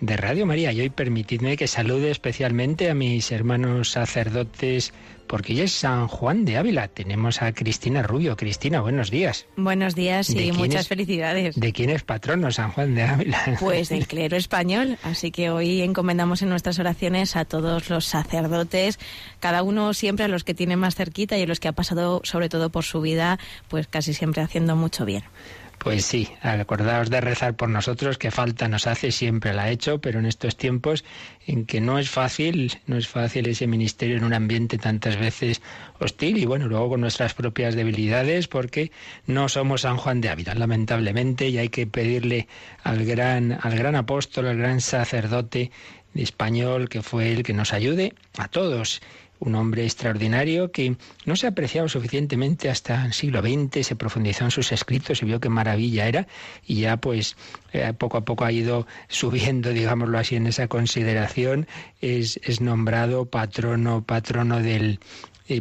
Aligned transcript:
de 0.00 0.16
Radio 0.16 0.46
María. 0.46 0.72
Y 0.72 0.80
hoy 0.80 0.90
permitidme 0.90 1.56
que 1.56 1.66
salude 1.66 2.10
especialmente 2.10 2.90
a 2.90 2.94
mis 2.94 3.30
hermanos 3.32 3.90
sacerdotes, 3.90 4.92
porque 5.26 5.52
hoy 5.52 5.60
es 5.62 5.72
San 5.72 6.08
Juan 6.08 6.44
de 6.44 6.56
Ávila. 6.56 6.88
Tenemos 6.88 7.42
a 7.42 7.52
Cristina 7.52 8.02
Rubio. 8.02 8.36
Cristina, 8.36 8.80
buenos 8.80 9.10
días. 9.10 9.46
Buenos 9.56 9.94
días 9.94 10.30
y 10.30 10.52
muchas 10.52 10.88
felicidades. 10.88 11.56
¿De 11.56 11.72
quién 11.72 11.90
es 11.90 12.02
patrono 12.02 12.50
San 12.50 12.72
Juan 12.72 12.94
de 12.94 13.02
Ávila? 13.02 13.56
Pues 13.60 13.88
del 13.88 14.06
clero 14.08 14.36
español. 14.36 14.98
Así 15.02 15.30
que 15.30 15.50
hoy 15.50 15.82
encomendamos 15.82 16.42
en 16.42 16.48
nuestras 16.48 16.78
oraciones 16.78 17.36
a 17.36 17.44
todos 17.44 17.90
los 17.90 18.04
sacerdotes, 18.06 18.98
cada 19.40 19.62
uno 19.62 19.92
siempre 19.94 20.24
a 20.24 20.28
los 20.28 20.44
que 20.44 20.54
tiene 20.54 20.76
más 20.76 20.94
cerquita 20.94 21.36
y 21.36 21.42
a 21.42 21.46
los 21.46 21.60
que 21.60 21.68
ha 21.68 21.72
pasado 21.72 22.20
sobre 22.24 22.48
todo 22.48 22.70
por 22.70 22.84
su 22.84 23.00
vida, 23.00 23.38
pues 23.68 23.86
casi 23.86 24.14
siempre 24.14 24.42
haciendo 24.42 24.76
mucho 24.76 25.04
bien. 25.04 25.24
Pues 25.78 26.04
sí, 26.04 26.28
acordaos 26.42 27.08
de 27.08 27.20
rezar 27.20 27.54
por 27.54 27.68
nosotros, 27.68 28.18
que 28.18 28.32
falta 28.32 28.66
nos 28.68 28.88
hace, 28.88 29.12
siempre 29.12 29.54
la 29.54 29.64
ha 29.64 29.70
hecho, 29.70 30.00
pero 30.00 30.18
en 30.18 30.26
estos 30.26 30.56
tiempos 30.56 31.04
en 31.46 31.66
que 31.66 31.80
no 31.80 32.00
es 32.00 32.10
fácil, 32.10 32.72
no 32.86 32.96
es 32.96 33.06
fácil 33.06 33.46
ese 33.46 33.68
ministerio 33.68 34.16
en 34.16 34.24
un 34.24 34.34
ambiente 34.34 34.76
tantas 34.76 35.16
veces 35.16 35.62
hostil 36.00 36.36
y 36.36 36.46
bueno, 36.46 36.66
luego 36.66 36.90
con 36.90 37.00
nuestras 37.00 37.32
propias 37.34 37.76
debilidades, 37.76 38.48
porque 38.48 38.90
no 39.26 39.48
somos 39.48 39.82
San 39.82 39.98
Juan 39.98 40.20
de 40.20 40.30
Ávila, 40.30 40.54
lamentablemente, 40.54 41.48
y 41.48 41.58
hay 41.58 41.68
que 41.68 41.86
pedirle 41.86 42.48
al 42.82 43.04
gran, 43.04 43.56
al 43.62 43.78
gran 43.78 43.94
apóstol, 43.94 44.48
al 44.48 44.58
gran 44.58 44.80
sacerdote 44.80 45.70
español, 46.14 46.88
que 46.88 47.02
fue 47.02 47.32
el 47.32 47.44
que 47.44 47.52
nos 47.52 47.72
ayude 47.72 48.14
a 48.36 48.48
todos 48.48 49.00
un 49.40 49.54
hombre 49.54 49.84
extraordinario 49.84 50.72
que 50.72 50.96
no 51.24 51.36
se 51.36 51.46
ha 51.46 51.50
apreciado 51.50 51.88
suficientemente 51.88 52.70
hasta 52.70 53.04
el 53.04 53.12
siglo 53.12 53.40
XX, 53.40 53.86
se 53.86 53.96
profundizó 53.96 54.44
en 54.44 54.50
sus 54.50 54.72
escritos 54.72 55.22
y 55.22 55.26
vio 55.26 55.40
qué 55.40 55.48
maravilla 55.48 56.06
era 56.06 56.26
y 56.66 56.80
ya 56.80 56.96
pues 56.96 57.36
eh, 57.72 57.92
poco 57.96 58.18
a 58.18 58.24
poco 58.24 58.44
ha 58.44 58.52
ido 58.52 58.86
subiendo, 59.08 59.70
digámoslo 59.72 60.18
así, 60.18 60.36
en 60.36 60.46
esa 60.46 60.68
consideración, 60.68 61.66
es, 62.00 62.40
es 62.42 62.60
nombrado 62.60 63.26
patrono, 63.26 64.04
patrono 64.04 64.60
del, 64.60 65.00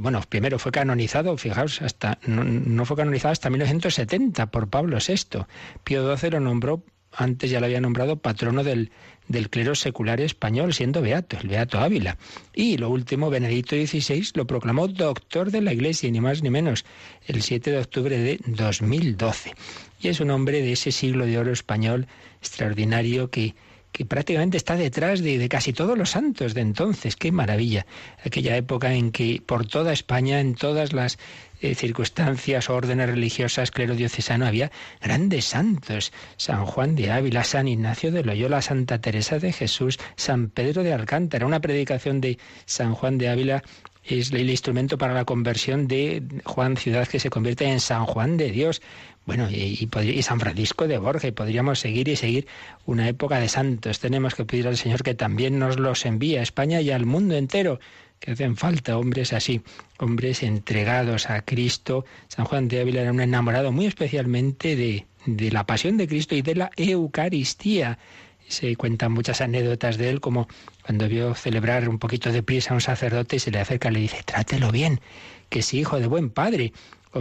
bueno, 0.01 0.21
primero 0.27 0.59
fue 0.59 0.71
canonizado, 0.71 1.37
fijaos, 1.37 1.81
hasta 1.81 2.19
no, 2.25 2.43
no, 2.43 2.85
fue 2.85 2.97
canonizado 2.97 3.31
hasta 3.31 3.49
1970 3.49 4.47
por 4.47 4.69
Pablo 4.69 4.97
VI. 5.05 5.45
Pío 5.83 6.17
XII 6.17 6.31
lo 6.31 6.39
nombró, 6.41 6.83
antes 7.11 7.49
ya 7.49 7.59
lo 7.59 7.65
había 7.65 7.81
nombrado 7.81 8.17
patrono 8.17 8.63
del, 8.63 8.91
del 9.27 9.49
clero 9.49 9.75
secular 9.75 10.21
español, 10.21 10.73
siendo 10.73 11.01
beato, 11.01 11.37
el 11.41 11.47
beato 11.47 11.79
Ávila. 11.79 12.17
Y 12.53 12.77
lo 12.77 12.89
último, 12.89 13.29
Benedicto 13.29 13.75
XVI 13.75 14.29
lo 14.33 14.47
proclamó 14.47 14.87
doctor 14.87 15.51
de 15.51 15.61
la 15.61 15.73
Iglesia, 15.73 16.09
ni 16.11 16.21
más 16.21 16.43
ni 16.43 16.49
menos, 16.49 16.85
el 17.25 17.41
7 17.41 17.71
de 17.71 17.79
octubre 17.79 18.17
de 18.17 18.39
2012. 18.45 19.53
Y 20.01 20.07
es 20.07 20.19
un 20.19 20.31
hombre 20.31 20.61
de 20.61 20.73
ese 20.73 20.91
siglo 20.91 21.25
de 21.25 21.39
oro 21.39 21.51
español 21.51 22.07
extraordinario 22.39 23.29
que, 23.29 23.55
que 23.91 24.05
prácticamente 24.05 24.57
está 24.57 24.75
detrás 24.75 25.21
de, 25.21 25.47
casi 25.49 25.73
todos 25.73 25.97
los 25.97 26.11
santos 26.11 26.53
de 26.53 26.61
entonces. 26.61 27.15
¡Qué 27.15 27.31
maravilla! 27.31 27.85
Aquella 28.23 28.55
época 28.55 28.93
en 28.93 29.11
que 29.11 29.41
por 29.45 29.65
toda 29.65 29.93
España, 29.93 30.39
en 30.39 30.55
todas 30.55 30.93
las 30.93 31.17
eh, 31.61 31.73
circunstancias, 31.73 32.69
órdenes 32.69 33.09
religiosas, 33.09 33.71
clero 33.71 33.95
diocesano, 33.95 34.45
había 34.45 34.71
grandes 35.01 35.45
santos. 35.45 36.13
San 36.37 36.65
Juan 36.65 36.95
de 36.95 37.11
Ávila, 37.11 37.43
San 37.43 37.67
Ignacio 37.67 38.11
de 38.11 38.23
Loyola, 38.23 38.61
Santa 38.61 39.01
Teresa 39.01 39.39
de 39.39 39.51
Jesús, 39.51 39.97
San 40.15 40.49
Pedro 40.49 40.83
de 40.83 40.93
Alcántara. 40.93 41.45
Una 41.45 41.59
predicación 41.61 42.21
de 42.21 42.37
San 42.65 42.93
Juan 42.93 43.17
de 43.17 43.29
Ávila 43.29 43.63
es 44.03 44.31
el 44.31 44.49
instrumento 44.49 44.97
para 44.97 45.13
la 45.13 45.25
conversión 45.25 45.87
de 45.87 46.23
Juan 46.45 46.77
Ciudad 46.77 47.07
que 47.07 47.19
se 47.19 47.29
convierte 47.29 47.65
en 47.65 47.79
San 47.79 48.05
Juan 48.05 48.37
de 48.37 48.51
Dios. 48.51 48.81
Bueno, 49.27 49.49
y, 49.51 49.89
y, 49.91 50.21
San 50.23 50.39
Francisco 50.39 50.87
de 50.87 50.97
Borja, 50.97 51.27
y 51.27 51.31
podríamos 51.33 51.81
seguir 51.81 52.07
y 52.07 52.15
seguir 52.15 52.47
una 52.85 53.09
época 53.09 53.39
de 53.39 53.49
santos. 53.49 53.99
Tenemos 53.99 54.35
que 54.35 54.45
pedir 54.45 54.69
al 54.69 54.77
Señor 54.77 55.03
que 55.03 55.15
también 55.15 55.59
nos 55.59 55.77
los 55.77 56.05
envíe 56.05 56.37
a 56.37 56.41
España 56.41 56.79
y 56.79 56.91
al 56.91 57.05
mundo 57.05 57.35
entero, 57.35 57.81
que 58.21 58.31
hacen 58.31 58.55
falta 58.55 58.97
hombres 58.97 59.33
así, 59.33 59.61
hombres 59.99 60.43
entregados 60.43 61.29
a 61.29 61.41
Cristo. 61.41 62.05
San 62.29 62.45
Juan 62.45 62.69
de 62.69 62.79
Ávila 62.79 63.01
era 63.01 63.11
un 63.11 63.19
enamorado 63.19 63.73
muy 63.73 63.85
especialmente 63.85 64.77
de, 64.77 65.05
de 65.25 65.51
la 65.51 65.65
pasión 65.65 65.97
de 65.97 66.07
Cristo 66.07 66.33
y 66.33 66.41
de 66.41 66.55
la 66.55 66.71
Eucaristía. 66.77 67.99
Se 68.47 68.77
cuentan 68.77 69.11
muchas 69.11 69.41
anécdotas 69.41 69.97
de 69.97 70.09
él, 70.09 70.21
como 70.21 70.47
cuando 70.83 71.09
vio 71.09 71.35
celebrar 71.35 71.89
un 71.89 71.99
poquito 71.99 72.31
de 72.31 72.43
prisa 72.43 72.71
a 72.71 72.75
un 72.75 72.81
sacerdote 72.81 73.35
y 73.35 73.39
se 73.39 73.51
le 73.51 73.59
acerca 73.59 73.89
y 73.89 73.93
le 73.95 73.99
dice, 73.99 74.23
trátelo 74.23 74.71
bien, 74.71 75.01
que 75.49 75.59
es 75.59 75.73
hijo 75.73 75.99
de 75.99 76.07
buen 76.07 76.29
padre 76.29 76.71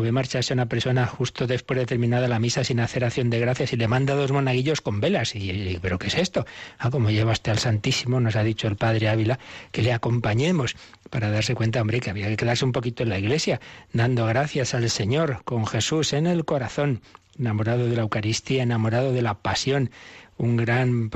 ve 0.01 0.13
marcharse 0.13 0.53
una 0.53 0.67
persona 0.67 1.07
justo 1.07 1.47
después 1.47 1.79
de 1.79 1.87
terminada 1.87 2.29
la 2.29 2.39
misa 2.39 2.65
sin 2.65 2.81
hacer 2.81 3.05
acción 3.05 3.31
de 3.31 3.41
gracias 3.41 3.73
y 3.73 3.77
le 3.77 3.89
manda 3.89 4.15
dos 4.15 4.33
monaguillos 4.33 4.81
con 4.81 5.01
velas. 5.01 5.35
Y, 5.35 5.51
y 5.51 5.79
¿pero 5.81 5.99
qué 5.99 6.09
es 6.09 6.17
esto? 6.17 6.47
Ah, 6.79 6.91
como 6.91 7.11
llevaste 7.11 7.51
al 7.51 7.59
Santísimo, 7.59 8.21
nos 8.21 8.37
ha 8.37 8.43
dicho 8.43 8.69
el 8.69 8.77
padre 8.77 9.09
Ávila, 9.09 9.39
que 9.73 9.83
le 9.83 9.93
acompañemos 9.93 10.77
para 11.11 11.31
darse 11.31 11.55
cuenta, 11.55 11.81
hombre, 11.81 12.01
que 12.01 12.11
había 12.11 12.29
que 12.29 12.37
quedarse 12.37 12.65
un 12.65 12.73
poquito 12.73 13.03
en 13.03 13.11
la 13.11 13.19
iglesia, 13.19 13.61
dando 13.93 14.27
gracias 14.27 14.75
al 14.75 14.89
Señor, 14.91 15.43
con 15.45 15.67
Jesús 15.67 16.13
en 16.13 16.27
el 16.27 16.45
corazón, 16.45 17.01
enamorado 17.39 17.87
de 17.87 17.97
la 17.97 18.03
Eucaristía, 18.03 18.63
enamorado 18.63 19.13
de 19.13 19.23
la 19.23 19.35
pasión, 19.35 19.91
un 20.39 20.57
gran 20.57 21.11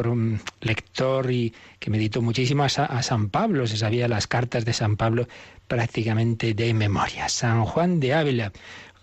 lector 0.60 1.30
y 1.30 1.52
que 1.78 1.90
meditó 1.90 2.22
muchísimo 2.22 2.62
a, 2.62 2.66
a, 2.66 3.02
San 3.02 3.28
Pablo, 3.28 3.66
se 3.66 3.76
sabía 3.76 4.08
las 4.08 4.26
cartas 4.26 4.64
de 4.64 4.72
San 4.72 4.96
Pablo 4.96 5.28
prácticamente 5.68 6.54
de 6.54 6.74
memoria. 6.74 7.28
San 7.28 7.64
Juan 7.64 8.00
de 8.00 8.14
Ávila, 8.14 8.52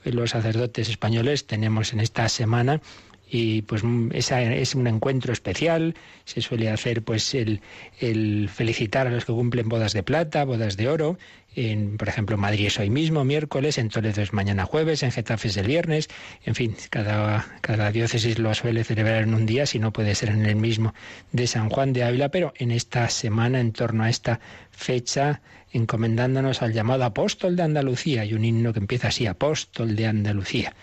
los 0.04 0.32
sacerdotes 0.32 0.90
españoles 0.90 1.48
tenemos 1.48 1.94
en 1.94 2.00
esta 2.00 2.30
semana 2.30 2.82
y 3.30 3.62
pues 3.64 3.84
esa 4.14 4.42
es 4.42 4.76
un 4.76 4.88
encuentro 4.88 5.34
especial. 5.34 5.96
Se 6.26 6.42
suele 6.42 6.70
hacer 6.70 7.04
pues 7.04 7.34
el, 7.34 7.62
el, 8.00 8.50
felicitar 8.50 9.08
a 9.08 9.12
los 9.12 9.26
que 9.26 9.34
cumplen 9.34 9.68
bodas 9.68 9.94
de 9.94 10.04
plata 10.04 10.46
bodas 10.46 10.78
de 10.78 10.88
oro. 10.88 11.18
En, 11.56 11.98
por 11.98 12.08
ejemplo, 12.08 12.38
Madrid 12.38 12.68
es 12.68 12.78
hoy 12.78 12.92
mismo, 12.92 13.26
miércoles, 13.26 13.80
en 13.80 13.90
Toledo 13.90 14.22
es 14.22 14.32
mañana 14.32 14.66
jueves, 14.66 15.02
en 15.02 15.12
Getafe 15.12 15.48
es 15.48 15.58
el 15.58 15.66
viernes, 15.66 16.08
en 16.46 16.54
fin, 16.54 16.76
cada, 16.92 17.48
cada 17.62 17.92
diócesis 17.92 18.38
lo 18.38 18.54
suele 18.54 18.84
celebrar 18.84 19.24
en 19.24 19.34
un 19.34 19.48
día, 19.48 19.66
si 19.66 19.80
no 19.80 19.92
puede 19.92 20.14
ser 20.14 20.30
en 20.30 20.46
el 20.46 20.56
mismo 20.56 20.94
de 21.32 21.48
San 21.48 21.70
Juan 21.70 21.94
de 21.94 22.04
Ávila, 22.04 22.30
pero 22.30 22.54
en 22.58 22.70
esta 22.70 23.10
semana, 23.10 23.60
en 23.60 23.72
torno 23.72 24.04
a 24.04 24.10
esta 24.10 24.40
fecha, 24.70 25.42
encomendándonos 25.72 26.62
al 26.62 26.74
llamado 26.74 27.06
apóstol 27.06 27.56
de 27.56 27.64
Andalucía, 27.64 28.24
y 28.24 28.36
un 28.36 28.46
himno 28.46 28.72
que 28.72 28.80
empieza 28.80 29.08
así, 29.08 29.26
apóstol 29.26 29.96
de 29.96 30.06
Andalucía. 30.06 30.76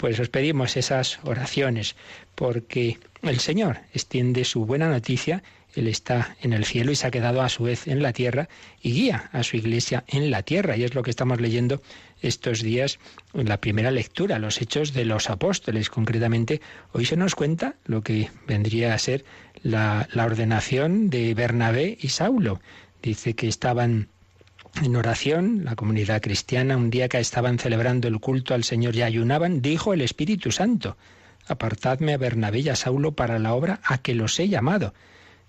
Pues 0.00 0.18
os 0.18 0.30
pedimos 0.30 0.78
esas 0.78 1.20
oraciones, 1.24 1.94
porque 2.34 2.98
el 3.22 3.38
Señor 3.38 3.80
extiende 3.92 4.44
su 4.44 4.64
buena 4.64 4.88
noticia 4.88 5.42
él 5.76 5.86
está 5.86 6.36
en 6.42 6.52
el 6.52 6.64
cielo 6.64 6.90
y 6.90 6.96
se 6.96 7.06
ha 7.06 7.10
quedado 7.10 7.42
a 7.42 7.48
su 7.48 7.64
vez 7.64 7.86
en 7.86 8.02
la 8.02 8.12
tierra 8.12 8.48
y 8.82 8.92
guía 8.92 9.30
a 9.32 9.42
su 9.42 9.56
iglesia 9.56 10.04
en 10.08 10.30
la 10.30 10.42
tierra. 10.42 10.76
Y 10.76 10.84
es 10.84 10.94
lo 10.94 11.02
que 11.02 11.10
estamos 11.10 11.40
leyendo 11.40 11.80
estos 12.22 12.62
días 12.62 12.98
en 13.34 13.48
la 13.48 13.60
primera 13.60 13.90
lectura, 13.90 14.38
los 14.38 14.60
hechos 14.60 14.92
de 14.92 15.04
los 15.04 15.30
apóstoles. 15.30 15.88
Concretamente, 15.88 16.60
hoy 16.92 17.04
se 17.04 17.16
nos 17.16 17.34
cuenta 17.34 17.76
lo 17.84 18.02
que 18.02 18.30
vendría 18.46 18.94
a 18.94 18.98
ser 18.98 19.24
la, 19.62 20.08
la 20.12 20.24
ordenación 20.24 21.08
de 21.08 21.34
Bernabé 21.34 21.96
y 22.00 22.08
Saulo. 22.08 22.60
Dice 23.02 23.34
que 23.34 23.48
estaban 23.48 24.08
en 24.82 24.96
oración, 24.96 25.64
la 25.64 25.76
comunidad 25.76 26.22
cristiana, 26.22 26.76
un 26.76 26.90
día 26.90 27.08
que 27.08 27.18
estaban 27.18 27.58
celebrando 27.58 28.08
el 28.08 28.20
culto 28.20 28.54
al 28.54 28.64
Señor 28.64 28.96
y 28.96 29.02
ayunaban, 29.02 29.62
dijo 29.62 29.92
el 29.92 30.00
Espíritu 30.00 30.52
Santo, 30.52 30.96
apartadme 31.46 32.14
a 32.14 32.18
Bernabé 32.18 32.60
y 32.60 32.68
a 32.68 32.76
Saulo 32.76 33.12
para 33.12 33.38
la 33.38 33.54
obra 33.54 33.80
a 33.84 33.98
que 33.98 34.14
los 34.14 34.38
he 34.38 34.48
llamado. 34.48 34.94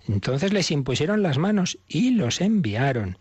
Entonces 0.08 0.52
les 0.52 0.70
impusieron 0.70 1.22
las 1.22 1.38
manos 1.38 1.78
y 1.88 2.10
los 2.10 2.40
enviaron. 2.40 3.18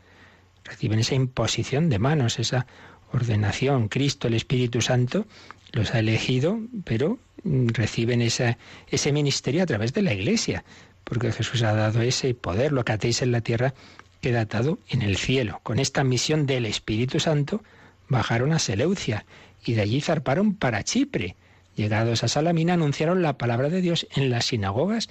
Reciben 0.64 1.00
esa 1.00 1.16
imposición 1.16 1.90
de 1.90 2.00
manos, 2.00 2.40
esa 2.40 2.66
ordenación. 3.14 3.88
Cristo, 3.88 4.28
el 4.28 4.34
Espíritu 4.34 4.82
Santo, 4.82 5.26
los 5.72 5.94
ha 5.94 6.00
elegido, 6.00 6.60
pero 6.84 7.20
reciben 7.44 8.22
esa, 8.22 8.58
ese 8.88 9.12
ministerio 9.12 9.64
a 9.64 9.66
través 9.66 9.94
de 9.94 10.02
la 10.02 10.14
Iglesia, 10.14 10.64
porque 11.04 11.32
Jesús 11.32 11.64
ha 11.64 11.74
dado 11.74 12.02
ese 12.02 12.34
poder, 12.34 12.72
lo 12.72 12.84
que 12.84 12.94
atéis 12.94 13.22
en 13.22 13.32
la 13.32 13.42
tierra 13.42 13.74
queda 14.22 14.42
atado 14.42 14.80
en 14.88 15.02
el 15.02 15.18
cielo. 15.18 15.60
Con 15.64 15.80
esta 15.80 16.04
misión 16.04 16.46
del 16.46 16.66
Espíritu 16.66 17.20
Santo 17.20 17.64
bajaron 18.08 18.54
a 18.54 18.60
Seleucia 18.60 19.26
y 19.66 19.74
de 19.74 19.82
allí 19.82 20.02
zarparon 20.02 20.56
para 20.56 20.84
Chipre. 20.84 21.36
Llegados 21.76 22.24
a 22.24 22.28
Salamina 22.28 22.74
anunciaron 22.74 23.22
la 23.22 23.38
palabra 23.38 23.70
de 23.70 23.82
Dios 23.82 24.08
en 24.16 24.30
las 24.30 24.46
sinagogas 24.46 25.10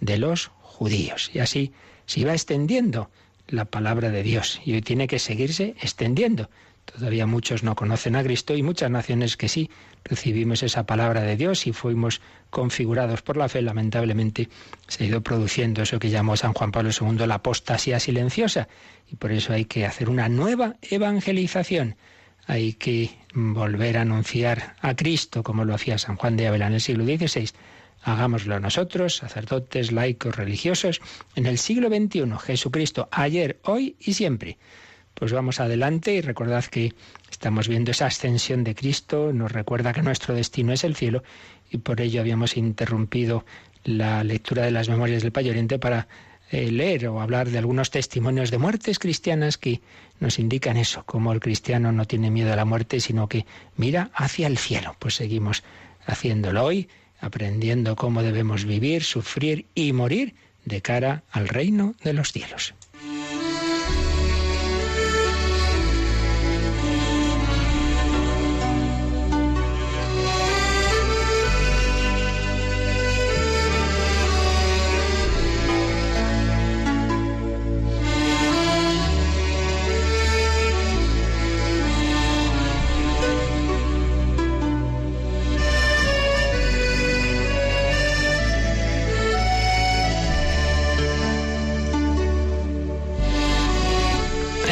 de 0.00 0.18
los 0.18 0.50
judíos. 0.60 1.30
Y 1.34 1.40
así 1.40 1.72
se 2.06 2.20
iba 2.20 2.32
extendiendo 2.32 3.10
la 3.48 3.64
palabra 3.64 4.10
de 4.10 4.22
Dios 4.22 4.60
y 4.64 4.74
hoy 4.74 4.82
tiene 4.82 5.06
que 5.06 5.18
seguirse 5.18 5.74
extendiendo. 5.80 6.48
Todavía 6.84 7.26
muchos 7.26 7.62
no 7.62 7.74
conocen 7.74 8.16
a 8.16 8.22
Cristo 8.22 8.54
y 8.54 8.62
muchas 8.62 8.90
naciones 8.90 9.36
que 9.36 9.48
sí 9.48 9.70
recibimos 10.04 10.62
esa 10.62 10.84
palabra 10.84 11.22
de 11.22 11.36
Dios 11.36 11.66
y 11.66 11.72
fuimos 11.72 12.20
configurados 12.50 13.22
por 13.22 13.36
la 13.36 13.48
fe. 13.48 13.62
Lamentablemente 13.62 14.48
se 14.88 15.04
ha 15.04 15.06
ido 15.06 15.22
produciendo 15.22 15.82
eso 15.82 15.98
que 15.98 16.10
llamó 16.10 16.36
San 16.36 16.52
Juan 16.52 16.72
Pablo 16.72 16.90
II 16.90 17.26
la 17.26 17.36
apostasía 17.36 17.98
silenciosa 18.00 18.68
y 19.10 19.16
por 19.16 19.32
eso 19.32 19.52
hay 19.52 19.64
que 19.64 19.86
hacer 19.86 20.10
una 20.10 20.28
nueva 20.28 20.76
evangelización. 20.82 21.96
Hay 22.46 22.72
que 22.74 23.10
volver 23.32 23.96
a 23.96 24.02
anunciar 24.02 24.74
a 24.80 24.94
Cristo 24.96 25.42
como 25.42 25.64
lo 25.64 25.74
hacía 25.74 25.98
San 25.98 26.16
Juan 26.16 26.36
de 26.36 26.48
Ávila 26.48 26.66
en 26.66 26.74
el 26.74 26.80
siglo 26.80 27.04
XVI. 27.04 27.50
Hagámoslo 28.02 28.58
nosotros, 28.58 29.16
sacerdotes, 29.16 29.92
laicos, 29.92 30.34
religiosos, 30.34 31.00
en 31.36 31.46
el 31.46 31.58
siglo 31.58 31.88
XXI. 31.88 32.24
Jesucristo, 32.44 33.08
ayer, 33.12 33.60
hoy 33.62 33.96
y 34.00 34.14
siempre. 34.14 34.58
Pues 35.14 35.32
vamos 35.32 35.60
adelante 35.60 36.14
y 36.14 36.20
recordad 36.20 36.64
que 36.64 36.94
estamos 37.30 37.68
viendo 37.68 37.90
esa 37.90 38.06
ascensión 38.06 38.64
de 38.64 38.74
Cristo, 38.74 39.32
nos 39.32 39.52
recuerda 39.52 39.92
que 39.92 40.02
nuestro 40.02 40.34
destino 40.34 40.72
es 40.72 40.84
el 40.84 40.96
cielo 40.96 41.22
y 41.70 41.78
por 41.78 42.00
ello 42.00 42.20
habíamos 42.20 42.56
interrumpido 42.56 43.44
la 43.84 44.24
lectura 44.24 44.64
de 44.64 44.70
las 44.70 44.88
memorias 44.88 45.22
del 45.22 45.32
Payoriente 45.32 45.78
para 45.78 46.08
eh, 46.50 46.70
leer 46.70 47.08
o 47.08 47.20
hablar 47.20 47.48
de 47.48 47.58
algunos 47.58 47.90
testimonios 47.90 48.50
de 48.50 48.58
muertes 48.58 48.98
cristianas 48.98 49.56
que 49.56 49.80
nos 50.20 50.38
indican 50.38 50.76
eso, 50.76 51.02
como 51.04 51.32
el 51.32 51.40
cristiano 51.40 51.92
no 51.92 52.06
tiene 52.06 52.30
miedo 52.30 52.52
a 52.52 52.56
la 52.56 52.64
muerte, 52.64 53.00
sino 53.00 53.28
que 53.28 53.46
mira 53.76 54.10
hacia 54.14 54.46
el 54.46 54.58
cielo. 54.58 54.94
Pues 54.98 55.14
seguimos 55.14 55.62
haciéndolo 56.06 56.64
hoy, 56.64 56.88
aprendiendo 57.20 57.96
cómo 57.96 58.22
debemos 58.22 58.64
vivir, 58.64 59.02
sufrir 59.02 59.66
y 59.74 59.92
morir 59.92 60.34
de 60.64 60.82
cara 60.82 61.22
al 61.30 61.48
reino 61.48 61.94
de 62.04 62.12
los 62.12 62.32
cielos. 62.32 62.74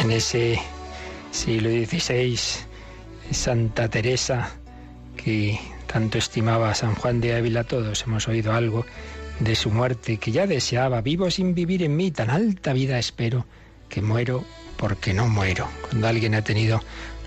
Ese 0.09 0.59
siglo 1.31 1.69
XVI, 1.69 2.39
Santa 3.29 3.87
Teresa, 3.87 4.49
que 5.15 5.59
tanto 5.85 6.17
estimaba 6.17 6.71
a 6.71 6.75
San 6.75 6.95
Juan 6.95 7.21
de 7.21 7.35
Ávila, 7.35 7.65
todos 7.65 8.01
hemos 8.03 8.27
oído 8.27 8.53
algo 8.53 8.85
de 9.39 9.55
su 9.55 9.69
muerte, 9.69 10.17
que 10.17 10.31
ya 10.31 10.47
deseaba, 10.47 11.01
vivo 11.01 11.29
sin 11.29 11.53
vivir 11.53 11.83
en 11.83 11.95
mí, 11.95 12.09
tan 12.09 12.29
alta 12.29 12.73
vida 12.73 12.97
espero, 12.97 13.45
que 13.89 14.01
muero 14.01 14.43
porque 14.77 15.13
no 15.13 15.27
muero. 15.27 15.67
Cuando 15.87 16.07
alguien 16.07 16.33
ha 16.33 16.43
tenido 16.43 16.81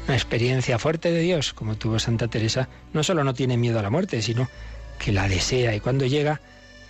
una 0.06 0.16
experiencia 0.16 0.78
fuerte 0.78 1.12
de 1.12 1.20
Dios, 1.20 1.52
como 1.52 1.76
tuvo 1.76 1.98
Santa 1.98 2.26
Teresa, 2.26 2.68
no 2.92 3.04
solo 3.04 3.22
no 3.22 3.34
tiene 3.34 3.56
miedo 3.56 3.78
a 3.78 3.82
la 3.82 3.90
muerte, 3.90 4.20
sino 4.22 4.48
que 4.98 5.12
la 5.12 5.28
desea 5.28 5.74
y 5.74 5.80
cuando 5.80 6.06
llega 6.06 6.40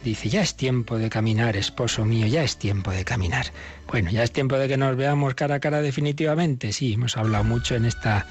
dice, 0.04 0.28
ya 0.28 0.42
es 0.42 0.54
tiempo 0.54 0.98
de 0.98 1.10
caminar, 1.10 1.56
esposo 1.56 2.04
mío, 2.04 2.26
ya 2.26 2.44
es 2.44 2.58
tiempo 2.58 2.92
de 2.92 3.04
caminar. 3.04 3.46
Bueno, 3.88 4.10
ya 4.10 4.22
es 4.22 4.30
tiempo 4.30 4.56
de 4.56 4.68
que 4.68 4.76
nos 4.76 4.96
veamos 4.96 5.34
cara 5.34 5.56
a 5.56 5.60
cara 5.60 5.80
definitivamente. 5.80 6.72
Sí, 6.72 6.92
hemos 6.92 7.16
hablado 7.16 7.42
mucho 7.42 7.74
en 7.74 7.86
esta 7.86 8.26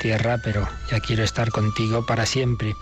tierra, 0.00 0.40
pero 0.42 0.66
ya 0.90 1.00
quiero 1.00 1.22
estar 1.22 1.50
contigo 1.50 2.04
para 2.06 2.26
siempre. 2.26 2.74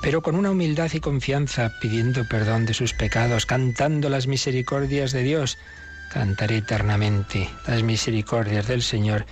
Pero 0.00 0.22
con 0.22 0.36
una 0.36 0.52
humildad 0.52 0.90
y 0.94 1.00
confianza, 1.00 1.72
pidiendo 1.80 2.26
perdón 2.28 2.66
de 2.66 2.74
sus 2.74 2.94
pecados, 2.94 3.46
cantando 3.46 4.08
las 4.08 4.26
misericordias 4.26 5.12
de 5.12 5.24
Dios. 5.24 5.58
Cantaré 6.12 6.58
eternamente 6.58 7.50
las 7.66 7.82
misericordias 7.82 8.66
del 8.68 8.82
Señor 8.82 9.26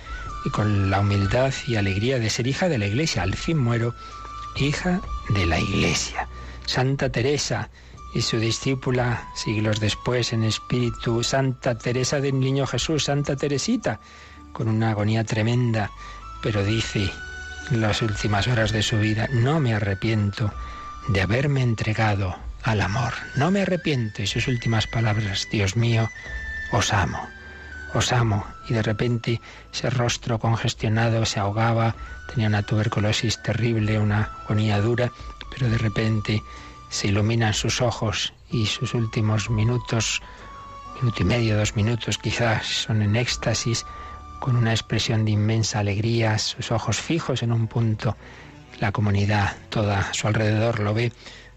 y 0.45 0.49
con 0.49 0.91
la 0.91 0.99
humildad 0.99 1.53
y 1.67 1.75
alegría 1.75 2.19
de 2.19 2.29
ser 2.29 2.45
hija 2.47 2.69
de 2.69 2.77
la 2.77 2.85
Iglesia. 2.85 3.23
Al 3.23 3.33
fin 3.33 3.57
muero, 3.57 3.95
hija 4.57 5.01
de 5.29 5.45
la 5.45 5.59
Iglesia. 5.59 6.27
Santa 6.65 7.09
Teresa, 7.09 7.69
y 8.17 8.21
su 8.23 8.39
discípula 8.39 9.27
siglos 9.35 9.79
después 9.79 10.33
en 10.33 10.43
espíritu, 10.43 11.21
Santa 11.21 11.77
Teresa 11.77 12.19
del 12.19 12.39
Niño 12.39 12.65
Jesús, 12.65 13.03
Santa 13.03 13.35
Teresita, 13.35 13.99
con 14.53 14.67
una 14.69 14.89
agonía 14.89 15.23
tremenda, 15.23 15.91
pero 16.41 16.63
dice 16.63 17.11
en 17.69 17.79
las 17.79 18.01
últimas 18.01 18.47
horas 18.47 18.71
de 18.71 18.81
su 18.81 18.97
vida, 18.97 19.27
no 19.31 19.59
me 19.59 19.75
arrepiento 19.75 20.51
de 21.09 21.21
haberme 21.21 21.61
entregado 21.61 22.35
al 22.63 22.81
amor, 22.81 23.13
no 23.35 23.51
me 23.51 23.61
arrepiento. 23.61 24.23
Y 24.23 24.27
sus 24.27 24.47
últimas 24.47 24.87
palabras, 24.87 25.47
Dios 25.51 25.75
mío, 25.75 26.09
os 26.71 26.93
amo, 26.93 27.21
os 27.93 28.11
amo. 28.11 28.47
Y 28.67 28.73
de 28.73 28.81
repente 28.81 29.41
ese 29.71 29.91
rostro 29.91 30.39
congestionado 30.39 31.23
se 31.27 31.39
ahogaba, 31.39 31.93
tenía 32.33 32.47
una 32.47 32.63
tuberculosis 32.63 33.43
terrible, 33.43 33.99
una 33.99 34.31
agonía 34.45 34.81
dura, 34.81 35.11
pero 35.51 35.69
de 35.69 35.77
repente 35.77 36.41
se 36.89 37.07
iluminan 37.07 37.53
sus 37.53 37.81
ojos 37.81 38.33
y 38.51 38.65
sus 38.65 38.93
últimos 38.93 39.49
minutos, 39.49 40.21
minuto 41.01 41.21
y 41.21 41.25
medio, 41.25 41.57
dos 41.57 41.75
minutos 41.75 42.17
quizás, 42.17 42.65
son 42.65 43.01
en 43.01 43.15
éxtasis, 43.15 43.85
con 44.39 44.55
una 44.55 44.71
expresión 44.71 45.25
de 45.25 45.31
inmensa 45.31 45.79
alegría, 45.79 46.37
sus 46.37 46.71
ojos 46.71 46.97
fijos 46.97 47.43
en 47.43 47.51
un 47.51 47.67
punto. 47.67 48.15
La 48.79 48.91
comunidad 48.91 49.55
toda 49.69 49.99
a 49.99 50.13
su 50.13 50.27
alrededor 50.27 50.79
lo 50.79 50.93
ve 50.93 51.11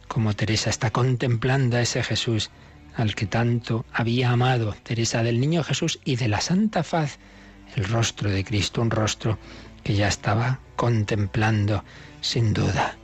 como 0.08 0.34
Teresa 0.34 0.70
está 0.70 0.90
contemplando 0.90 1.76
a 1.76 1.82
ese 1.82 2.02
Jesús 2.02 2.50
al 2.96 3.14
que 3.14 3.26
tanto 3.26 3.84
había 3.92 4.30
amado, 4.30 4.74
Teresa 4.82 5.22
del 5.22 5.38
Niño 5.38 5.62
Jesús 5.62 6.00
y 6.04 6.16
de 6.16 6.28
la 6.28 6.40
Santa 6.40 6.82
Faz, 6.82 7.18
el 7.76 7.84
rostro 7.84 8.30
de 8.30 8.44
Cristo, 8.44 8.82
un 8.82 8.90
rostro 8.90 9.38
que 9.84 9.94
ya 9.94 10.08
estaba 10.08 10.58
contemplando 10.76 11.84
sin 12.20 12.52
duda 12.52 12.96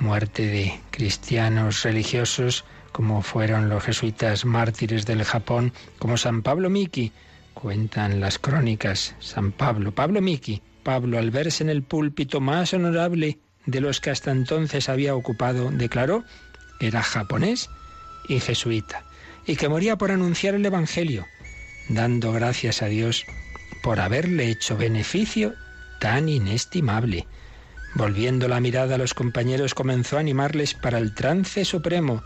muerte 0.00 0.46
de 0.46 0.80
cristianos 0.90 1.82
religiosos 1.82 2.64
como 2.92 3.22
fueron 3.22 3.68
los 3.68 3.84
jesuitas 3.84 4.44
mártires 4.44 5.06
del 5.06 5.24
Japón, 5.24 5.72
como 5.98 6.16
San 6.16 6.42
Pablo 6.42 6.70
Miki. 6.70 7.12
Cuentan 7.54 8.20
las 8.20 8.38
crónicas 8.38 9.14
San 9.20 9.52
Pablo, 9.52 9.92
Pablo 9.92 10.20
Miki, 10.20 10.62
Pablo 10.82 11.18
al 11.18 11.30
verse 11.30 11.62
en 11.62 11.70
el 11.70 11.82
púlpito 11.82 12.40
más 12.40 12.74
honorable 12.74 13.38
de 13.66 13.80
los 13.80 14.00
que 14.00 14.10
hasta 14.10 14.30
entonces 14.30 14.88
había 14.88 15.14
ocupado, 15.14 15.70
declaró 15.70 16.24
que 16.78 16.88
era 16.88 17.02
japonés 17.02 17.68
y 18.28 18.40
jesuita, 18.40 19.04
y 19.46 19.56
que 19.56 19.68
moría 19.68 19.96
por 19.96 20.10
anunciar 20.10 20.54
el 20.54 20.64
Evangelio, 20.64 21.26
dando 21.88 22.32
gracias 22.32 22.82
a 22.82 22.86
Dios 22.86 23.26
por 23.82 24.00
haberle 24.00 24.48
hecho 24.48 24.76
beneficio 24.76 25.54
tan 26.00 26.28
inestimable. 26.28 27.26
Volviendo 27.94 28.48
la 28.48 28.60
mirada 28.60 28.94
a 28.94 28.98
los 28.98 29.14
compañeros 29.14 29.74
comenzó 29.74 30.16
a 30.16 30.20
animarles 30.20 30.74
para 30.74 30.98
el 30.98 31.14
trance 31.14 31.64
supremo. 31.64 32.22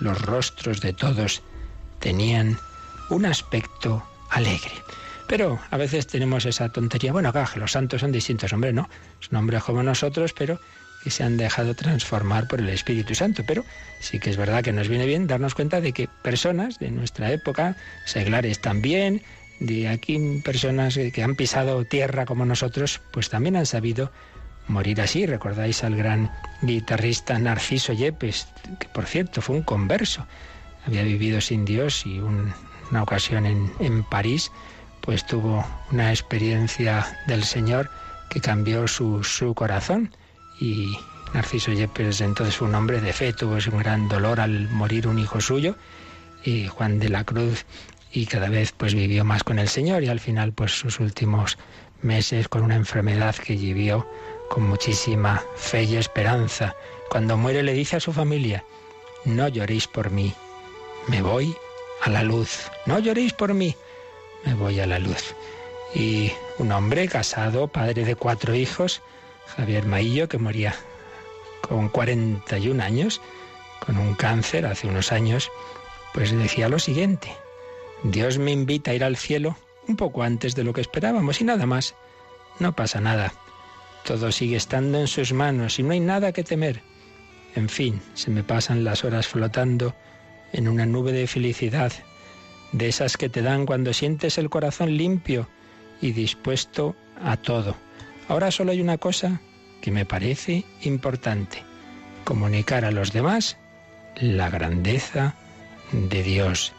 Los 0.00 0.20
rostros 0.22 0.80
de 0.80 0.92
todos 0.92 1.42
tenían 2.00 2.58
un 3.10 3.26
aspecto 3.26 4.04
alegre. 4.30 4.72
Pero 5.26 5.58
a 5.70 5.76
veces 5.76 6.06
tenemos 6.06 6.44
esa 6.44 6.68
tontería. 6.68 7.12
Bueno, 7.12 7.30
acá 7.30 7.48
los 7.56 7.72
santos 7.72 8.02
son 8.02 8.12
distintos, 8.12 8.52
hombre, 8.52 8.72
no. 8.72 8.88
Son 9.20 9.36
hombres 9.38 9.64
como 9.64 9.82
nosotros, 9.82 10.32
pero 10.32 10.60
que 11.02 11.10
se 11.10 11.24
han 11.24 11.36
dejado 11.36 11.74
transformar 11.74 12.46
por 12.46 12.60
el 12.60 12.68
Espíritu 12.68 13.14
Santo. 13.14 13.42
Pero 13.46 13.64
sí 14.00 14.20
que 14.20 14.30
es 14.30 14.36
verdad 14.36 14.62
que 14.62 14.72
nos 14.72 14.88
viene 14.88 15.06
bien 15.06 15.26
darnos 15.26 15.54
cuenta 15.54 15.80
de 15.80 15.92
que 15.92 16.08
personas 16.22 16.78
de 16.78 16.90
nuestra 16.90 17.32
época, 17.32 17.76
seglares 18.04 18.60
también, 18.60 19.22
de 19.60 19.88
aquí 19.88 20.40
personas 20.44 20.98
que 21.12 21.22
han 21.22 21.36
pisado 21.36 21.84
tierra 21.84 22.26
como 22.26 22.44
nosotros, 22.44 23.00
pues 23.12 23.28
también 23.30 23.56
han 23.56 23.66
sabido 23.66 24.12
morir 24.68 25.00
así. 25.00 25.26
Recordáis 25.26 25.84
al 25.84 25.96
gran 25.96 26.30
guitarrista 26.62 27.38
Narciso 27.38 27.92
Yepes, 27.92 28.48
que 28.78 28.88
por 28.88 29.06
cierto 29.06 29.42
fue 29.42 29.56
un 29.56 29.62
converso. 29.62 30.26
Había 30.86 31.02
vivido 31.02 31.40
sin 31.40 31.64
Dios 31.64 32.04
y 32.06 32.20
una 32.20 33.02
ocasión 33.02 33.46
en, 33.46 33.72
en 33.78 34.04
París, 34.04 34.50
pues 35.00 35.26
tuvo 35.26 35.64
una 35.90 36.10
experiencia 36.10 37.06
del 37.26 37.44
Señor 37.44 37.90
que 38.30 38.40
cambió 38.40 38.86
su, 38.88 39.22
su 39.24 39.54
corazón. 39.54 40.14
Y 40.60 40.96
Narciso 41.32 41.72
Yepes 41.72 42.20
entonces 42.20 42.56
fue 42.56 42.68
un 42.68 42.74
hombre 42.74 43.00
de 43.00 43.12
fe, 43.12 43.32
tuvo 43.32 43.54
un 43.54 43.78
gran 43.78 44.08
dolor 44.08 44.40
al 44.40 44.68
morir 44.70 45.08
un 45.08 45.18
hijo 45.18 45.40
suyo. 45.40 45.76
Y 46.44 46.68
Juan 46.68 46.98
de 46.98 47.08
la 47.08 47.24
Cruz 47.24 47.64
y 48.12 48.26
cada 48.26 48.48
vez 48.48 48.72
pues 48.72 48.94
vivió 48.94 49.24
más 49.24 49.42
con 49.42 49.58
el 49.58 49.68
Señor 49.68 50.04
y 50.04 50.08
al 50.08 50.20
final 50.20 50.52
pues 50.52 50.72
sus 50.72 51.00
últimos 51.00 51.58
meses 52.00 52.48
con 52.48 52.62
una 52.62 52.76
enfermedad 52.76 53.34
que 53.34 53.56
vivió 53.56 54.06
con 54.48 54.64
muchísima 54.64 55.44
fe 55.56 55.84
y 55.84 55.96
esperanza. 55.96 56.76
Cuando 57.08 57.36
muere 57.36 57.62
le 57.62 57.72
dice 57.72 57.96
a 57.96 58.00
su 58.00 58.12
familia, 58.12 58.64
no 59.24 59.48
lloréis 59.48 59.86
por 59.86 60.10
mí, 60.10 60.34
me 61.08 61.22
voy 61.22 61.56
a 62.02 62.10
la 62.10 62.22
luz, 62.22 62.70
no 62.86 62.98
lloréis 62.98 63.32
por 63.32 63.54
mí, 63.54 63.76
me 64.44 64.54
voy 64.54 64.80
a 64.80 64.86
la 64.86 64.98
luz. 64.98 65.34
Y 65.94 66.32
un 66.58 66.72
hombre 66.72 67.08
casado, 67.08 67.68
padre 67.68 68.04
de 68.04 68.16
cuatro 68.16 68.54
hijos, 68.54 69.02
Javier 69.56 69.86
Maillo, 69.86 70.28
que 70.28 70.38
moría 70.38 70.74
con 71.60 71.88
41 71.88 72.82
años, 72.82 73.20
con 73.84 73.98
un 73.98 74.14
cáncer 74.14 74.66
hace 74.66 74.88
unos 74.88 75.12
años, 75.12 75.50
pues 76.12 76.32
decía 76.32 76.68
lo 76.68 76.78
siguiente, 76.78 77.34
Dios 78.02 78.38
me 78.38 78.52
invita 78.52 78.90
a 78.90 78.94
ir 78.94 79.04
al 79.04 79.16
cielo 79.16 79.56
un 79.88 79.96
poco 79.96 80.22
antes 80.22 80.54
de 80.54 80.64
lo 80.64 80.72
que 80.72 80.80
esperábamos 80.80 81.40
y 81.40 81.44
nada 81.44 81.66
más. 81.66 81.94
No 82.58 82.74
pasa 82.74 83.00
nada. 83.00 83.32
Todo 84.04 84.30
sigue 84.32 84.56
estando 84.56 85.00
en 85.00 85.06
sus 85.06 85.32
manos 85.32 85.78
y 85.78 85.82
no 85.82 85.92
hay 85.92 86.00
nada 86.00 86.32
que 86.32 86.44
temer. 86.44 86.82
En 87.54 87.68
fin, 87.68 88.00
se 88.14 88.30
me 88.30 88.42
pasan 88.42 88.84
las 88.84 89.04
horas 89.04 89.26
flotando 89.26 89.94
en 90.52 90.68
una 90.68 90.86
nube 90.86 91.12
de 91.12 91.26
felicidad, 91.26 91.92
de 92.72 92.88
esas 92.88 93.16
que 93.16 93.28
te 93.28 93.42
dan 93.42 93.66
cuando 93.66 93.92
sientes 93.92 94.38
el 94.38 94.50
corazón 94.50 94.96
limpio 94.96 95.48
y 96.00 96.12
dispuesto 96.12 96.94
a 97.22 97.36
todo. 97.36 97.76
Ahora 98.28 98.50
solo 98.50 98.72
hay 98.72 98.80
una 98.80 98.98
cosa 98.98 99.40
que 99.80 99.90
me 99.90 100.04
parece 100.04 100.64
importante, 100.82 101.62
comunicar 102.24 102.84
a 102.84 102.90
los 102.90 103.12
demás 103.12 103.56
la 104.16 104.50
grandeza 104.50 105.34
de 105.92 106.22
Dios. 106.22 106.72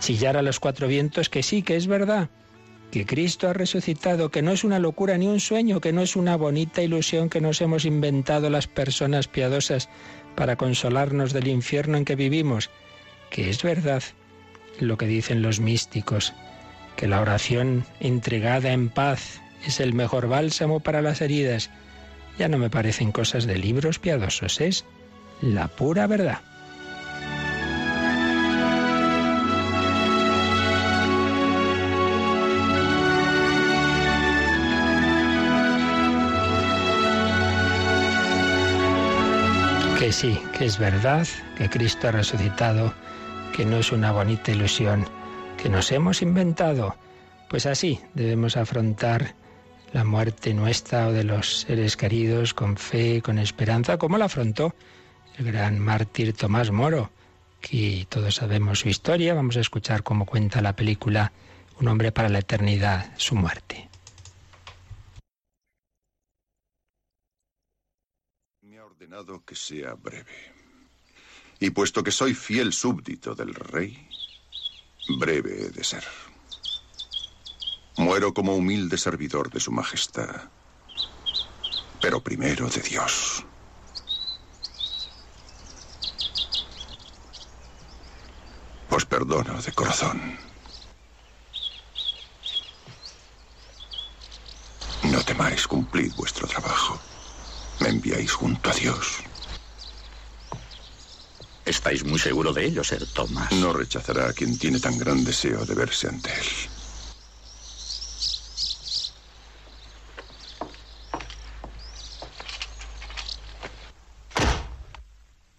Chillar 0.00 0.36
a 0.36 0.42
los 0.42 0.60
cuatro 0.60 0.88
vientos 0.88 1.28
que 1.28 1.42
sí, 1.42 1.62
que 1.62 1.76
es 1.76 1.86
verdad, 1.86 2.28
que 2.90 3.04
Cristo 3.04 3.48
ha 3.48 3.52
resucitado, 3.52 4.30
que 4.30 4.42
no 4.42 4.52
es 4.52 4.64
una 4.64 4.78
locura 4.78 5.18
ni 5.18 5.26
un 5.26 5.40
sueño, 5.40 5.80
que 5.80 5.92
no 5.92 6.02
es 6.02 6.16
una 6.16 6.36
bonita 6.36 6.82
ilusión 6.82 7.28
que 7.28 7.40
nos 7.40 7.60
hemos 7.60 7.84
inventado 7.84 8.48
las 8.50 8.66
personas 8.66 9.28
piadosas 9.28 9.88
para 10.34 10.56
consolarnos 10.56 11.32
del 11.32 11.48
infierno 11.48 11.96
en 11.96 12.04
que 12.04 12.16
vivimos, 12.16 12.70
que 13.30 13.50
es 13.50 13.62
verdad 13.62 14.02
lo 14.78 14.96
que 14.96 15.06
dicen 15.06 15.42
los 15.42 15.60
místicos, 15.60 16.34
que 16.96 17.08
la 17.08 17.20
oración 17.20 17.84
entregada 18.00 18.72
en 18.72 18.88
paz 18.88 19.40
es 19.66 19.80
el 19.80 19.94
mejor 19.94 20.28
bálsamo 20.28 20.80
para 20.80 21.02
las 21.02 21.20
heridas, 21.20 21.70
ya 22.38 22.48
no 22.48 22.58
me 22.58 22.70
parecen 22.70 23.12
cosas 23.12 23.46
de 23.46 23.58
libros 23.58 23.98
piadosos, 23.98 24.60
es 24.60 24.84
la 25.40 25.68
pura 25.68 26.06
verdad. 26.06 26.40
Sí, 40.16 40.40
que 40.56 40.64
es 40.64 40.78
verdad, 40.78 41.26
que 41.58 41.68
Cristo 41.68 42.08
ha 42.08 42.12
resucitado, 42.12 42.94
que 43.54 43.66
no 43.66 43.76
es 43.76 43.92
una 43.92 44.12
bonita 44.12 44.50
ilusión 44.50 45.04
que 45.62 45.68
nos 45.68 45.92
hemos 45.92 46.22
inventado. 46.22 46.96
Pues 47.50 47.66
así 47.66 48.00
debemos 48.14 48.56
afrontar 48.56 49.34
la 49.92 50.04
muerte 50.04 50.54
nuestra 50.54 51.08
o 51.08 51.12
de 51.12 51.22
los 51.22 51.60
seres 51.60 51.98
queridos 51.98 52.54
con 52.54 52.78
fe, 52.78 53.20
con 53.20 53.38
esperanza, 53.38 53.98
como 53.98 54.16
la 54.16 54.24
afrontó 54.24 54.74
el 55.36 55.52
gran 55.52 55.78
mártir 55.78 56.32
Tomás 56.32 56.70
Moro, 56.70 57.10
que 57.60 58.06
todos 58.08 58.36
sabemos 58.36 58.80
su 58.80 58.88
historia. 58.88 59.34
Vamos 59.34 59.58
a 59.58 59.60
escuchar 59.60 60.02
cómo 60.02 60.24
cuenta 60.24 60.62
la 60.62 60.74
película 60.74 61.30
Un 61.78 61.88
hombre 61.88 62.10
para 62.10 62.30
la 62.30 62.38
eternidad, 62.38 63.12
su 63.18 63.34
muerte. 63.34 63.90
Me 68.62 68.78
ha 68.78 68.84
que 69.44 69.54
sea 69.54 69.94
breve. 69.94 70.54
Y 71.60 71.70
puesto 71.70 72.02
que 72.02 72.10
soy 72.10 72.34
fiel 72.34 72.72
súbdito 72.72 73.34
del 73.34 73.54
rey, 73.54 74.08
breve 75.18 75.66
he 75.66 75.70
de 75.70 75.84
ser. 75.84 76.04
Muero 77.98 78.34
como 78.34 78.54
humilde 78.54 78.98
servidor 78.98 79.50
de 79.50 79.60
su 79.60 79.70
majestad, 79.70 80.50
pero 82.00 82.22
primero 82.22 82.68
de 82.68 82.80
Dios. 82.82 83.44
Os 88.90 89.04
perdono 89.06 89.62
de 89.62 89.72
corazón. 89.72 90.38
No 95.04 95.22
temáis, 95.22 95.66
cumplid 95.66 96.12
vuestro 96.14 96.46
trabajo. 96.46 97.00
Me 97.80 97.88
enviáis 97.88 98.32
junto 98.32 98.70
a 98.70 98.74
Dios. 98.74 99.18
¿Estáis 101.64 102.04
muy 102.04 102.18
seguro 102.18 102.52
de 102.52 102.64
ello, 102.64 102.84
Sir 102.84 103.06
Thomas? 103.12 103.50
No 103.52 103.72
rechazará 103.72 104.28
a 104.28 104.32
quien 104.32 104.56
tiene 104.56 104.78
tan 104.78 104.96
gran 104.98 105.24
deseo 105.24 105.64
de 105.66 105.74
verse 105.74 106.08
ante 106.08 106.30
él. 106.32 106.46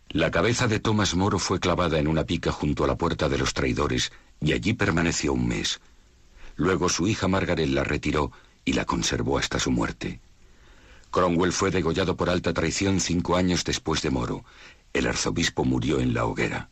La 0.09 0.31
cabeza 0.31 0.67
de 0.67 0.79
Thomas 0.79 1.13
Moro 1.13 1.37
fue 1.37 1.59
clavada 1.59 1.99
en 1.99 2.07
una 2.07 2.23
pica 2.23 2.51
junto 2.51 2.83
a 2.83 2.87
la 2.87 2.95
puerta 2.95 3.29
de 3.29 3.37
los 3.37 3.53
traidores 3.53 4.11
y 4.41 4.53
allí 4.53 4.73
permaneció 4.73 5.33
un 5.33 5.47
mes. 5.47 5.79
Luego 6.55 6.89
su 6.89 7.07
hija 7.07 7.27
Margaret 7.27 7.69
la 7.69 7.83
retiró 7.83 8.31
y 8.65 8.73
la 8.73 8.85
conservó 8.85 9.37
hasta 9.37 9.59
su 9.59 9.69
muerte. 9.69 10.19
Cromwell 11.11 11.53
fue 11.53 11.71
degollado 11.71 12.15
por 12.15 12.29
alta 12.29 12.53
traición 12.53 12.99
cinco 12.99 13.35
años 13.35 13.63
después 13.63 14.01
de 14.01 14.09
Moro. 14.09 14.43
El 14.93 15.07
arzobispo 15.07 15.65
murió 15.65 15.99
en 15.99 16.13
la 16.13 16.25
hoguera. 16.25 16.69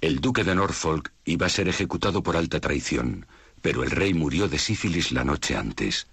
El 0.00 0.20
duque 0.20 0.44
de 0.44 0.54
Norfolk 0.54 1.12
iba 1.24 1.46
a 1.46 1.50
ser 1.50 1.68
ejecutado 1.68 2.22
por 2.22 2.36
alta 2.36 2.60
traición, 2.60 3.26
pero 3.62 3.82
el 3.82 3.90
rey 3.90 4.14
murió 4.14 4.48
de 4.48 4.58
sífilis 4.58 5.12
la 5.12 5.24
noche 5.24 5.56
antes. 5.56 6.06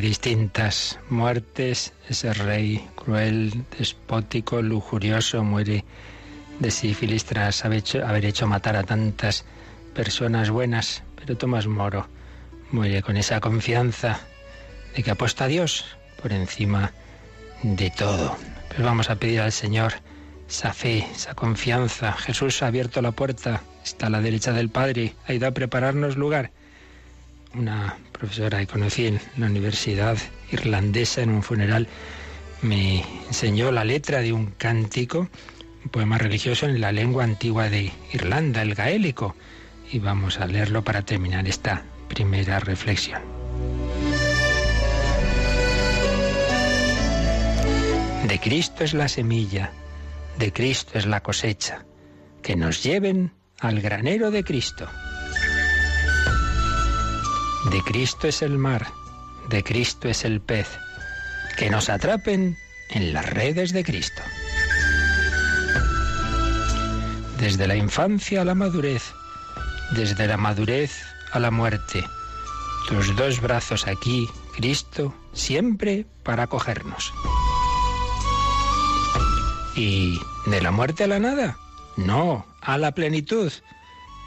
Distintas 0.00 0.98
muertes. 1.10 1.92
Ese 2.08 2.32
rey 2.32 2.88
cruel, 2.94 3.64
despótico, 3.78 4.62
lujurioso, 4.62 5.44
muere 5.44 5.84
de 6.58 6.70
sífilis 6.70 7.26
tras 7.26 7.64
haber 7.66 7.80
hecho, 7.80 8.06
haber 8.06 8.24
hecho 8.24 8.46
matar 8.46 8.76
a 8.76 8.82
tantas 8.82 9.44
personas 9.94 10.48
buenas. 10.48 11.02
Pero 11.16 11.36
Tomás 11.36 11.66
Moro 11.66 12.08
muere 12.70 13.02
con 13.02 13.18
esa 13.18 13.40
confianza 13.40 14.20
de 14.96 15.02
que 15.02 15.10
apuesta 15.10 15.44
a 15.44 15.48
Dios 15.48 15.84
por 16.22 16.32
encima 16.32 16.92
de 17.62 17.90
todo. 17.90 18.38
Pues 18.68 18.82
vamos 18.82 19.10
a 19.10 19.16
pedir 19.16 19.40
al 19.40 19.52
Señor 19.52 19.92
esa 20.48 20.72
fe, 20.72 21.06
esa 21.14 21.34
confianza. 21.34 22.14
Jesús 22.14 22.62
ha 22.62 22.68
abierto 22.68 23.02
la 23.02 23.12
puerta, 23.12 23.62
está 23.84 24.06
a 24.06 24.10
la 24.10 24.22
derecha 24.22 24.52
del 24.52 24.70
Padre, 24.70 25.14
ha 25.26 25.34
ido 25.34 25.46
a 25.46 25.52
prepararnos 25.52 26.16
lugar. 26.16 26.52
Una 27.54 27.96
profesora 28.12 28.60
que 28.60 28.66
conocí 28.68 29.06
en 29.06 29.20
la 29.36 29.46
universidad 29.46 30.16
irlandesa 30.52 31.22
en 31.22 31.30
un 31.30 31.42
funeral 31.42 31.88
me 32.62 33.04
enseñó 33.26 33.72
la 33.72 33.84
letra 33.84 34.20
de 34.20 34.32
un 34.32 34.46
cántico, 34.46 35.28
un 35.84 35.90
poema 35.90 36.16
religioso 36.16 36.66
en 36.66 36.80
la 36.80 36.92
lengua 36.92 37.24
antigua 37.24 37.68
de 37.68 37.92
Irlanda, 38.12 38.62
el 38.62 38.74
gaélico. 38.74 39.34
Y 39.90 39.98
vamos 39.98 40.38
a 40.38 40.46
leerlo 40.46 40.84
para 40.84 41.02
terminar 41.02 41.48
esta 41.48 41.82
primera 42.08 42.60
reflexión. 42.60 43.22
De 48.28 48.38
Cristo 48.38 48.84
es 48.84 48.94
la 48.94 49.08
semilla, 49.08 49.72
de 50.38 50.52
Cristo 50.52 50.98
es 50.98 51.06
la 51.06 51.20
cosecha. 51.20 51.84
Que 52.42 52.54
nos 52.54 52.84
lleven 52.84 53.32
al 53.58 53.80
granero 53.80 54.30
de 54.30 54.44
Cristo. 54.44 54.88
De 57.66 57.82
Cristo 57.82 58.26
es 58.26 58.40
el 58.40 58.56
mar, 58.56 58.86
de 59.48 59.62
Cristo 59.62 60.08
es 60.08 60.24
el 60.24 60.40
pez. 60.40 60.78
Que 61.58 61.68
nos 61.68 61.90
atrapen 61.90 62.56
en 62.88 63.12
las 63.12 63.28
redes 63.28 63.72
de 63.72 63.84
Cristo. 63.84 64.22
Desde 67.38 67.66
la 67.66 67.76
infancia 67.76 68.40
a 68.40 68.44
la 68.46 68.54
madurez, 68.54 69.12
desde 69.90 70.26
la 70.26 70.38
madurez 70.38 71.02
a 71.32 71.38
la 71.38 71.50
muerte. 71.50 72.02
Tus 72.88 73.14
dos 73.16 73.40
brazos 73.42 73.86
aquí, 73.86 74.26
Cristo, 74.56 75.14
siempre 75.34 76.06
para 76.22 76.44
acogernos. 76.44 77.12
¿Y 79.76 80.18
de 80.46 80.62
la 80.62 80.70
muerte 80.70 81.04
a 81.04 81.08
la 81.08 81.18
nada? 81.18 81.58
No, 81.96 82.46
a 82.62 82.78
la 82.78 82.92
plenitud. 82.92 83.52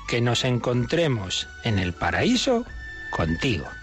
Que 0.08 0.22
nos 0.22 0.44
encontremos 0.44 1.48
en 1.64 1.80
el 1.80 1.94
paraíso 1.94 2.66
contigo. 3.14 3.83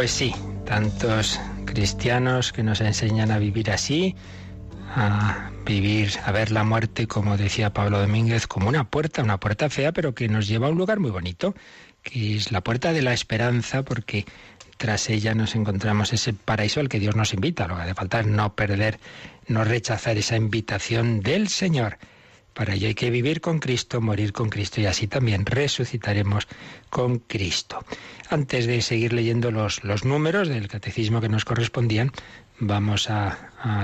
Pues 0.00 0.12
sí, 0.12 0.34
tantos 0.64 1.38
cristianos 1.66 2.54
que 2.54 2.62
nos 2.62 2.80
enseñan 2.80 3.30
a 3.30 3.38
vivir 3.38 3.70
así, 3.70 4.16
a 4.96 5.50
vivir, 5.66 6.12
a 6.24 6.32
ver 6.32 6.52
la 6.52 6.64
muerte, 6.64 7.06
como 7.06 7.36
decía 7.36 7.74
Pablo 7.74 8.00
Domínguez, 8.00 8.46
como 8.46 8.70
una 8.70 8.84
puerta, 8.84 9.22
una 9.22 9.38
puerta 9.38 9.68
fea, 9.68 9.92
pero 9.92 10.14
que 10.14 10.26
nos 10.26 10.48
lleva 10.48 10.68
a 10.68 10.70
un 10.70 10.78
lugar 10.78 11.00
muy 11.00 11.10
bonito, 11.10 11.54
que 12.02 12.34
es 12.34 12.50
la 12.50 12.62
puerta 12.62 12.94
de 12.94 13.02
la 13.02 13.12
esperanza, 13.12 13.82
porque 13.82 14.24
tras 14.78 15.10
ella 15.10 15.34
nos 15.34 15.54
encontramos 15.54 16.14
ese 16.14 16.32
paraíso 16.32 16.80
al 16.80 16.88
que 16.88 16.98
Dios 16.98 17.14
nos 17.14 17.34
invita. 17.34 17.68
Lo 17.68 17.76
que 17.76 17.82
hace 17.82 17.94
falta 17.94 18.20
es 18.20 18.26
no 18.26 18.54
perder, 18.54 18.98
no 19.48 19.64
rechazar 19.64 20.16
esa 20.16 20.34
invitación 20.34 21.20
del 21.20 21.48
Señor. 21.48 21.98
Para 22.54 22.74
ello 22.74 22.88
hay 22.88 22.94
que 22.94 23.10
vivir 23.10 23.40
con 23.40 23.58
Cristo, 23.58 24.00
morir 24.00 24.32
con 24.32 24.48
Cristo 24.48 24.80
y 24.80 24.86
así 24.86 25.06
también 25.06 25.46
resucitaremos 25.46 26.48
con 26.90 27.18
Cristo. 27.18 27.84
Antes 28.28 28.66
de 28.66 28.82
seguir 28.82 29.12
leyendo 29.12 29.50
los, 29.50 29.84
los 29.84 30.04
números 30.04 30.48
del 30.48 30.68
catecismo 30.68 31.20
que 31.20 31.28
nos 31.28 31.44
correspondían, 31.44 32.12
vamos 32.60 33.10
a, 33.10 33.36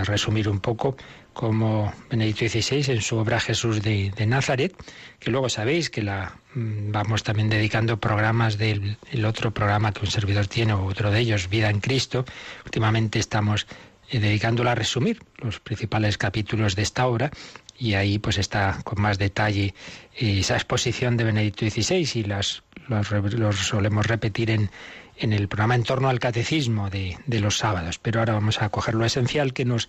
resumir 0.04 0.48
un 0.48 0.60
poco 0.60 0.96
cómo 1.32 1.92
Benedicto 2.08 2.48
XVI 2.48 2.92
en 2.92 3.02
su 3.02 3.16
obra 3.16 3.40
Jesús 3.40 3.82
de, 3.82 4.10
Nazaret, 4.26 4.74
que 5.18 5.30
luego 5.30 5.48
sabéis 5.50 5.90
que 5.90 6.02
la 6.02 6.36
mm, 6.54 6.92
vamos 6.92 7.22
también 7.22 7.50
dedicando 7.50 7.98
programas 7.98 8.56
del 8.56 8.96
otro 9.26 9.52
programa 9.52 9.92
que 9.92 10.00
un 10.00 10.10
servidor 10.10 10.46
tiene, 10.46 10.72
o 10.72 10.84
otro 10.84 11.10
de 11.10 11.20
ellos, 11.20 11.50
Vida 11.50 11.68
en 11.68 11.80
Cristo. 11.80 12.24
Últimamente 12.64 13.18
estamos 13.18 13.66
eh, 14.10 14.18
dedicándola 14.18 14.72
a 14.72 14.74
resumir 14.74 15.20
los 15.38 15.60
principales 15.60 16.16
capítulos 16.16 16.74
de 16.74 16.82
esta 16.82 17.06
obra 17.06 17.30
y 17.78 17.94
ahí 17.94 18.18
pues 18.18 18.38
está 18.38 18.80
con 18.84 19.00
más 19.00 19.18
detalle 19.18 19.74
eh, 20.16 20.38
esa 20.40 20.54
exposición 20.54 21.16
de 21.16 21.24
Benedicto 21.24 21.68
XVI 21.68 22.08
y 22.14 22.22
las 22.24 22.62
los, 22.88 23.56
solemos 23.56 24.06
repetir 24.06 24.50
en, 24.50 24.70
en, 25.16 25.32
el 25.32 25.48
programa 25.48 25.74
en 25.74 25.82
torno 25.82 26.08
al 26.08 26.20
catecismo 26.20 26.90
de, 26.90 27.18
de, 27.26 27.40
los 27.40 27.58
sábados. 27.58 27.98
Pero 27.98 28.20
ahora 28.20 28.34
vamos 28.34 28.62
a 28.62 28.68
coger 28.68 28.94
lo 28.94 29.04
esencial 29.04 29.52
que 29.52 29.64
nos, 29.64 29.88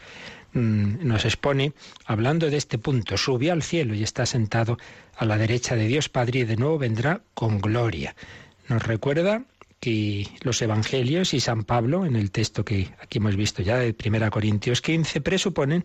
mm, 0.53 1.07
nos 1.07 1.25
expone 1.25 1.73
hablando 2.05 2.49
de 2.49 2.57
este 2.57 2.77
punto. 2.77 3.17
Subió 3.17 3.53
al 3.53 3.63
cielo 3.63 3.93
y 3.93 4.03
está 4.03 4.25
sentado 4.25 4.77
a 5.15 5.25
la 5.25 5.37
derecha 5.37 5.75
de 5.75 5.87
Dios 5.87 6.09
Padre 6.09 6.39
y 6.39 6.43
de 6.45 6.57
nuevo 6.57 6.77
vendrá 6.77 7.21
con 7.33 7.59
gloria. 7.59 8.15
Nos 8.67 8.83
recuerda 8.83 9.43
que 9.79 10.27
los 10.41 10.61
evangelios 10.61 11.33
y 11.33 11.39
San 11.39 11.63
Pablo, 11.63 12.05
en 12.05 12.15
el 12.15 12.31
texto 12.31 12.65
que 12.65 12.89
aquí 12.99 13.19
hemos 13.19 13.35
visto 13.35 13.61
ya 13.61 13.77
de 13.77 13.95
1 14.03 14.31
Corintios 14.31 14.81
15, 14.81 15.21
presuponen 15.21 15.83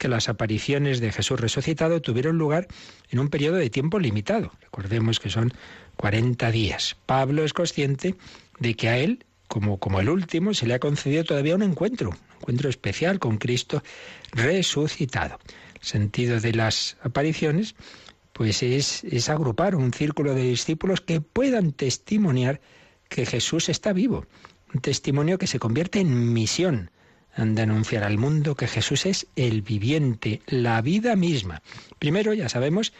que 0.00 0.08
las 0.08 0.30
apariciones 0.30 0.98
de 1.00 1.12
Jesús 1.12 1.38
resucitado 1.38 2.00
tuvieron 2.00 2.38
lugar 2.38 2.66
en 3.10 3.18
un 3.18 3.28
periodo 3.28 3.56
de 3.56 3.68
tiempo 3.68 3.98
limitado. 3.98 4.50
Recordemos 4.62 5.20
que 5.20 5.28
son 5.28 5.52
40 5.96 6.50
días. 6.50 6.96
Pablo 7.04 7.44
es 7.44 7.52
consciente 7.52 8.14
de 8.58 8.74
que 8.74 8.88
a 8.88 8.96
él, 8.96 9.26
como, 9.46 9.78
como 9.78 10.00
el 10.00 10.08
último, 10.08 10.54
se 10.54 10.66
le 10.66 10.72
ha 10.72 10.78
concedido 10.78 11.24
todavía 11.24 11.54
un 11.54 11.62
encuentro, 11.62 12.08
un 12.08 12.36
encuentro 12.40 12.70
especial 12.70 13.18
con 13.18 13.36
Cristo 13.36 13.82
resucitado. 14.32 15.38
El 15.74 15.86
sentido 15.86 16.40
de 16.40 16.54
las 16.54 16.96
apariciones 17.02 17.74
pues 18.32 18.62
es, 18.62 19.04
es 19.04 19.28
agrupar 19.28 19.76
un 19.76 19.92
círculo 19.92 20.34
de 20.34 20.44
discípulos 20.44 21.02
que 21.02 21.20
puedan 21.20 21.72
testimoniar 21.72 22.62
que 23.10 23.26
Jesús 23.26 23.68
está 23.68 23.92
vivo, 23.92 24.24
un 24.72 24.80
testimonio 24.80 25.36
que 25.36 25.46
se 25.46 25.58
convierte 25.58 26.00
en 26.00 26.32
misión, 26.32 26.90
han 27.34 27.54
de 27.54 27.62
anunciar 27.62 28.04
al 28.04 28.18
mundo 28.18 28.54
que 28.54 28.66
Jesús 28.66 29.06
es 29.06 29.26
el 29.36 29.62
viviente, 29.62 30.42
la 30.46 30.80
vida 30.82 31.16
misma. 31.16 31.62
Primero, 31.98 32.34
ya 32.34 32.48
sabemos, 32.48 32.92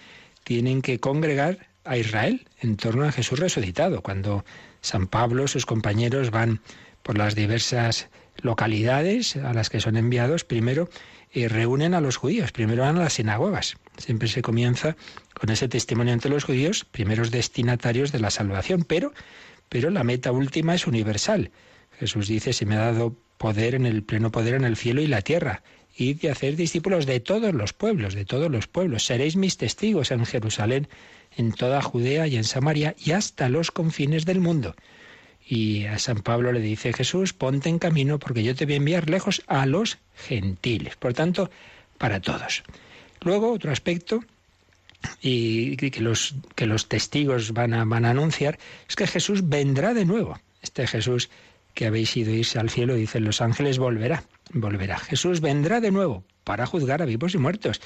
tienen 0.44 0.82
que 0.82 1.00
congregar 1.00 1.68
a 1.84 1.96
Israel 1.96 2.46
en 2.60 2.76
torno 2.76 3.04
a 3.04 3.12
Jesús 3.12 3.38
resucitado. 3.38 4.02
Cuando 4.02 4.44
San 4.80 5.06
Pablo, 5.06 5.48
sus 5.48 5.66
compañeros 5.66 6.30
van 6.30 6.60
por 7.02 7.18
las 7.18 7.34
diversas 7.34 8.08
localidades 8.42 9.36
a 9.36 9.52
las 9.52 9.70
que 9.70 9.80
son 9.80 9.96
enviados, 9.96 10.44
primero 10.44 10.88
eh, 11.32 11.48
reúnen 11.48 11.94
a 11.94 12.00
los 12.00 12.16
judíos, 12.16 12.52
primero 12.52 12.82
van 12.82 12.96
a 12.96 13.00
las 13.00 13.14
sinagogas. 13.14 13.76
Siempre 13.98 14.28
se 14.28 14.42
comienza 14.42 14.96
con 15.34 15.50
ese 15.50 15.68
testimonio 15.68 16.12
entre 16.12 16.30
los 16.30 16.44
judíos, 16.44 16.84
primeros 16.84 17.30
destinatarios 17.30 18.12
de 18.12 18.20
la 18.20 18.30
salvación, 18.30 18.84
pero, 18.84 19.12
pero 19.68 19.90
la 19.90 20.04
meta 20.04 20.32
última 20.32 20.74
es 20.74 20.86
universal. 20.86 21.50
Jesús 21.98 22.28
dice, 22.28 22.52
se 22.52 22.66
me 22.66 22.76
ha 22.76 22.92
dado 22.92 23.16
poder 23.40 23.74
en 23.74 23.86
el 23.86 24.02
pleno 24.02 24.30
poder 24.30 24.52
en 24.52 24.64
el 24.64 24.76
cielo 24.76 25.00
y 25.00 25.06
la 25.06 25.22
tierra, 25.22 25.62
y 25.96 26.12
de 26.12 26.30
hacer 26.30 26.56
discípulos 26.56 27.06
de 27.06 27.20
todos 27.20 27.54
los 27.54 27.72
pueblos, 27.72 28.12
de 28.12 28.26
todos 28.26 28.50
los 28.50 28.66
pueblos. 28.66 29.06
Seréis 29.06 29.34
mis 29.36 29.56
testigos 29.56 30.10
en 30.10 30.26
Jerusalén, 30.26 30.88
en 31.38 31.52
toda 31.52 31.80
Judea 31.80 32.26
y 32.26 32.36
en 32.36 32.44
Samaria 32.44 32.94
y 33.02 33.12
hasta 33.12 33.48
los 33.48 33.70
confines 33.70 34.26
del 34.26 34.40
mundo. 34.40 34.76
Y 35.48 35.86
a 35.86 35.98
San 35.98 36.18
Pablo 36.18 36.52
le 36.52 36.60
dice 36.60 36.92
Jesús, 36.92 37.32
ponte 37.32 37.70
en 37.70 37.78
camino 37.78 38.18
porque 38.18 38.42
yo 38.42 38.54
te 38.54 38.66
voy 38.66 38.74
a 38.74 38.76
enviar 38.76 39.08
lejos 39.08 39.42
a 39.46 39.64
los 39.64 39.96
gentiles. 40.14 40.96
Por 40.96 41.14
tanto, 41.14 41.50
para 41.96 42.20
todos. 42.20 42.62
Luego, 43.22 43.54
otro 43.54 43.72
aspecto 43.72 44.22
y 45.22 45.78
que 45.78 46.00
los, 46.02 46.34
que 46.54 46.66
los 46.66 46.88
testigos 46.88 47.54
van 47.54 47.72
a, 47.72 47.86
van 47.86 48.04
a 48.04 48.10
anunciar 48.10 48.58
es 48.86 48.96
que 48.96 49.06
Jesús 49.06 49.48
vendrá 49.48 49.94
de 49.94 50.04
nuevo. 50.04 50.38
Este 50.60 50.86
Jesús 50.86 51.30
que 51.74 51.86
habéis 51.86 52.16
ido 52.16 52.32
irse 52.32 52.58
al 52.58 52.70
cielo, 52.70 52.94
dicen 52.94 53.24
los 53.24 53.40
ángeles, 53.40 53.78
volverá, 53.78 54.24
volverá. 54.52 54.98
Jesús 54.98 55.40
vendrá 55.40 55.80
de 55.80 55.90
nuevo 55.90 56.24
para 56.44 56.66
juzgar 56.66 57.02
a 57.02 57.04
vivos 57.06 57.34
y 57.34 57.38
muertos 57.38 57.80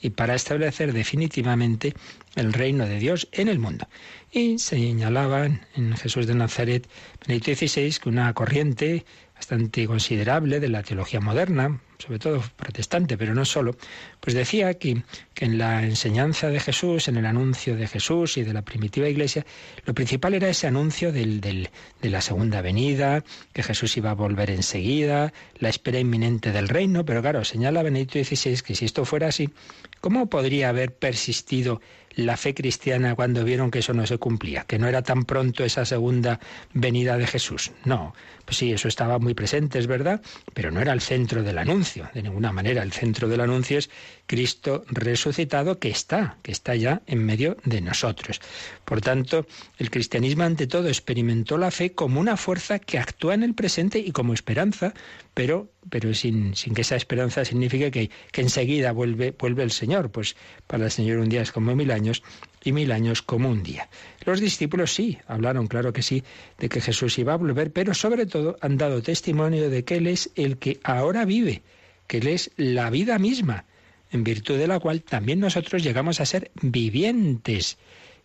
y 0.00 0.10
para 0.10 0.34
establecer 0.34 0.92
definitivamente 0.92 1.94
el 2.38 2.52
reino 2.52 2.86
de 2.86 2.98
Dios 2.98 3.28
en 3.32 3.48
el 3.48 3.58
mundo. 3.58 3.88
Y 4.30 4.58
señalaban 4.58 5.66
en 5.74 5.96
Jesús 5.96 6.26
de 6.26 6.34
Nazaret, 6.34 6.88
Benedicto 7.26 7.54
XVI, 7.54 7.98
que 8.00 8.08
una 8.08 8.32
corriente 8.34 9.04
bastante 9.38 9.86
considerable 9.86 10.58
de 10.58 10.68
la 10.68 10.82
teología 10.82 11.20
moderna, 11.20 11.80
sobre 11.98 12.18
todo 12.18 12.42
protestante, 12.56 13.16
pero 13.16 13.34
no 13.34 13.44
solo, 13.44 13.76
pues 14.20 14.34
decía 14.34 14.74
que, 14.74 15.02
que, 15.32 15.44
en 15.44 15.58
la 15.58 15.84
enseñanza 15.84 16.48
de 16.48 16.58
Jesús, 16.58 17.06
en 17.06 17.16
el 17.16 17.24
anuncio 17.24 17.76
de 17.76 17.86
Jesús 17.86 18.36
y 18.36 18.42
de 18.42 18.52
la 18.52 18.62
primitiva 18.62 19.08
iglesia, 19.08 19.46
lo 19.84 19.94
principal 19.94 20.34
era 20.34 20.48
ese 20.48 20.66
anuncio 20.66 21.12
del, 21.12 21.40
del, 21.40 21.70
de 22.02 22.10
la 22.10 22.20
segunda 22.20 22.62
venida, 22.62 23.22
que 23.52 23.62
Jesús 23.62 23.96
iba 23.96 24.10
a 24.10 24.14
volver 24.14 24.50
enseguida, 24.50 25.32
la 25.58 25.68
espera 25.68 26.00
inminente 26.00 26.50
del 26.50 26.68
reino, 26.68 27.04
pero 27.04 27.22
claro, 27.22 27.44
señala 27.44 27.84
Benedicto 27.84 28.18
XVI 28.18 28.60
que 28.62 28.74
si 28.74 28.86
esto 28.86 29.04
fuera 29.04 29.28
así, 29.28 29.50
¿cómo 30.00 30.26
podría 30.26 30.68
haber 30.68 30.94
persistido 30.94 31.80
la 32.18 32.36
fe 32.36 32.52
cristiana 32.52 33.14
cuando 33.14 33.44
vieron 33.44 33.70
que 33.70 33.78
eso 33.78 33.94
no 33.94 34.04
se 34.04 34.18
cumplía, 34.18 34.64
que 34.64 34.78
no 34.78 34.88
era 34.88 35.02
tan 35.02 35.24
pronto 35.24 35.64
esa 35.64 35.84
segunda 35.84 36.40
venida 36.74 37.16
de 37.16 37.28
Jesús. 37.28 37.70
No, 37.84 38.12
pues 38.48 38.56
sí, 38.56 38.72
eso 38.72 38.88
estaba 38.88 39.18
muy 39.18 39.34
presente, 39.34 39.78
es 39.78 39.86
verdad, 39.86 40.22
pero 40.54 40.70
no 40.70 40.80
era 40.80 40.94
el 40.94 41.02
centro 41.02 41.42
del 41.42 41.58
anuncio, 41.58 42.08
de 42.14 42.22
ninguna 42.22 42.50
manera. 42.50 42.82
El 42.82 42.92
centro 42.92 43.28
del 43.28 43.42
anuncio 43.42 43.76
es 43.76 43.90
Cristo 44.24 44.86
resucitado 44.88 45.78
que 45.78 45.90
está, 45.90 46.38
que 46.40 46.50
está 46.50 46.74
ya 46.74 47.02
en 47.06 47.26
medio 47.26 47.58
de 47.66 47.82
nosotros. 47.82 48.40
Por 48.86 49.02
tanto, 49.02 49.46
el 49.76 49.90
cristianismo 49.90 50.44
ante 50.44 50.66
todo 50.66 50.88
experimentó 50.88 51.58
la 51.58 51.70
fe 51.70 51.92
como 51.92 52.20
una 52.20 52.38
fuerza 52.38 52.78
que 52.78 52.96
actúa 52.96 53.34
en 53.34 53.42
el 53.42 53.52
presente 53.52 53.98
y 53.98 54.12
como 54.12 54.32
esperanza, 54.32 54.94
pero, 55.34 55.68
pero 55.90 56.14
sin, 56.14 56.56
sin 56.56 56.72
que 56.72 56.80
esa 56.80 56.96
esperanza 56.96 57.44
signifique 57.44 57.90
que, 57.90 58.10
que 58.32 58.40
enseguida 58.40 58.92
vuelve, 58.92 59.34
vuelve 59.38 59.62
el 59.62 59.72
Señor. 59.72 60.10
Pues 60.10 60.36
para 60.66 60.86
el 60.86 60.90
Señor 60.90 61.18
un 61.18 61.28
día 61.28 61.42
es 61.42 61.52
como 61.52 61.76
mil 61.76 61.90
años 61.90 62.22
y 62.68 62.72
mil 62.72 62.92
años 62.92 63.22
como 63.22 63.48
un 63.48 63.62
día. 63.62 63.88
Los 64.24 64.40
discípulos 64.40 64.92
sí, 64.92 65.18
hablaron, 65.26 65.66
claro 65.66 65.92
que 65.92 66.02
sí, 66.02 66.22
de 66.58 66.68
que 66.68 66.80
Jesús 66.80 67.18
iba 67.18 67.32
a 67.32 67.36
volver, 67.36 67.72
pero 67.72 67.94
sobre 67.94 68.26
todo 68.26 68.56
han 68.60 68.76
dado 68.76 69.02
testimonio 69.02 69.70
de 69.70 69.84
que 69.84 69.96
Él 69.96 70.06
es 70.06 70.30
el 70.34 70.58
que 70.58 70.80
ahora 70.84 71.24
vive, 71.24 71.62
que 72.06 72.18
Él 72.18 72.28
es 72.28 72.50
la 72.56 72.90
vida 72.90 73.18
misma 73.18 73.64
en 74.10 74.24
virtud 74.24 74.58
de 74.58 74.66
la 74.66 74.80
cual 74.80 75.02
también 75.02 75.40
nosotros 75.40 75.82
llegamos 75.82 76.20
a 76.20 76.26
ser 76.26 76.50
vivientes. 76.62 77.78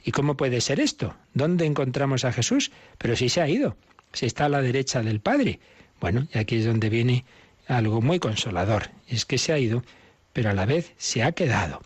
¿Y 0.04 0.12
cómo 0.12 0.36
puede 0.36 0.62
ser 0.62 0.80
esto? 0.80 1.16
¿Dónde 1.34 1.66
encontramos 1.66 2.26
a 2.26 2.34
Jesús? 2.34 2.72
Pero 2.98 3.16
si 3.16 3.30
se 3.30 3.42
ha 3.42 3.48
ido, 3.48 3.78
si 4.12 4.26
está 4.26 4.46
a 4.46 4.50
la 4.50 4.62
derecha 4.62 5.02
del 5.02 5.20
Padre. 5.20 5.60
Bueno, 6.00 6.28
y 6.34 6.38
aquí 6.38 6.58
es 6.58 6.66
donde 6.66 6.90
viene 6.90 7.26
algo 7.68 8.02
muy 8.02 8.20
consolador, 8.20 8.90
es 9.08 9.26
que 9.26 9.38
se 9.38 9.54
ha 9.54 9.60
ido, 9.60 9.84
pero 10.34 10.50
a 10.50 10.54
la 10.54 10.66
vez 10.66 10.94
se 10.98 11.24
ha 11.24 11.32
quedado. 11.32 11.82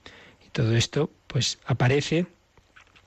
Y 0.46 0.50
todo 0.50 0.76
esto, 0.76 1.12
pues, 1.28 1.60
aparece 1.66 2.26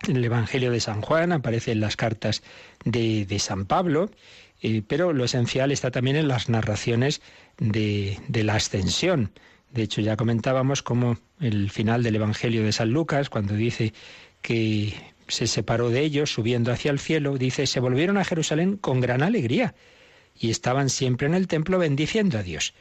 en 0.06 0.16
el 0.16 0.24
Evangelio 0.24 0.70
de 0.70 0.80
San 0.80 1.02
Juan, 1.02 1.32
aparece 1.32 1.72
en 1.72 1.80
las 1.80 1.96
cartas 1.96 2.42
de, 2.84 3.26
de 3.26 3.38
San 3.38 3.66
Pablo, 3.66 4.10
eh, 4.62 4.82
pero 4.86 5.12
lo 5.12 5.24
esencial 5.24 5.72
está 5.72 5.90
también 5.90 6.16
en 6.16 6.28
las 6.28 6.48
narraciones 6.48 7.20
de, 7.58 8.18
de 8.28 8.44
la 8.44 8.54
ascensión. 8.56 9.32
De 9.72 9.82
hecho, 9.82 10.00
ya 10.00 10.16
comentábamos 10.16 10.82
cómo 10.82 11.18
el 11.40 11.70
final 11.70 12.02
del 12.02 12.16
Evangelio 12.16 12.64
de 12.64 12.72
San 12.72 12.90
Lucas, 12.90 13.30
cuando 13.30 13.54
dice 13.54 13.92
que 14.42 14.94
se 15.28 15.46
separó 15.46 15.90
de 15.90 16.00
ellos 16.00 16.32
subiendo 16.32 16.72
hacia 16.72 16.90
el 16.90 16.98
cielo, 16.98 17.38
dice, 17.38 17.66
se 17.66 17.80
volvieron 17.80 18.18
a 18.18 18.24
Jerusalén 18.24 18.76
con 18.76 19.00
gran 19.00 19.22
alegría 19.22 19.74
y 20.38 20.50
estaban 20.50 20.88
siempre 20.90 21.26
en 21.26 21.34
el 21.34 21.46
templo 21.46 21.78
bendiciendo 21.78 22.38
a 22.38 22.42
Dios. 22.42 22.74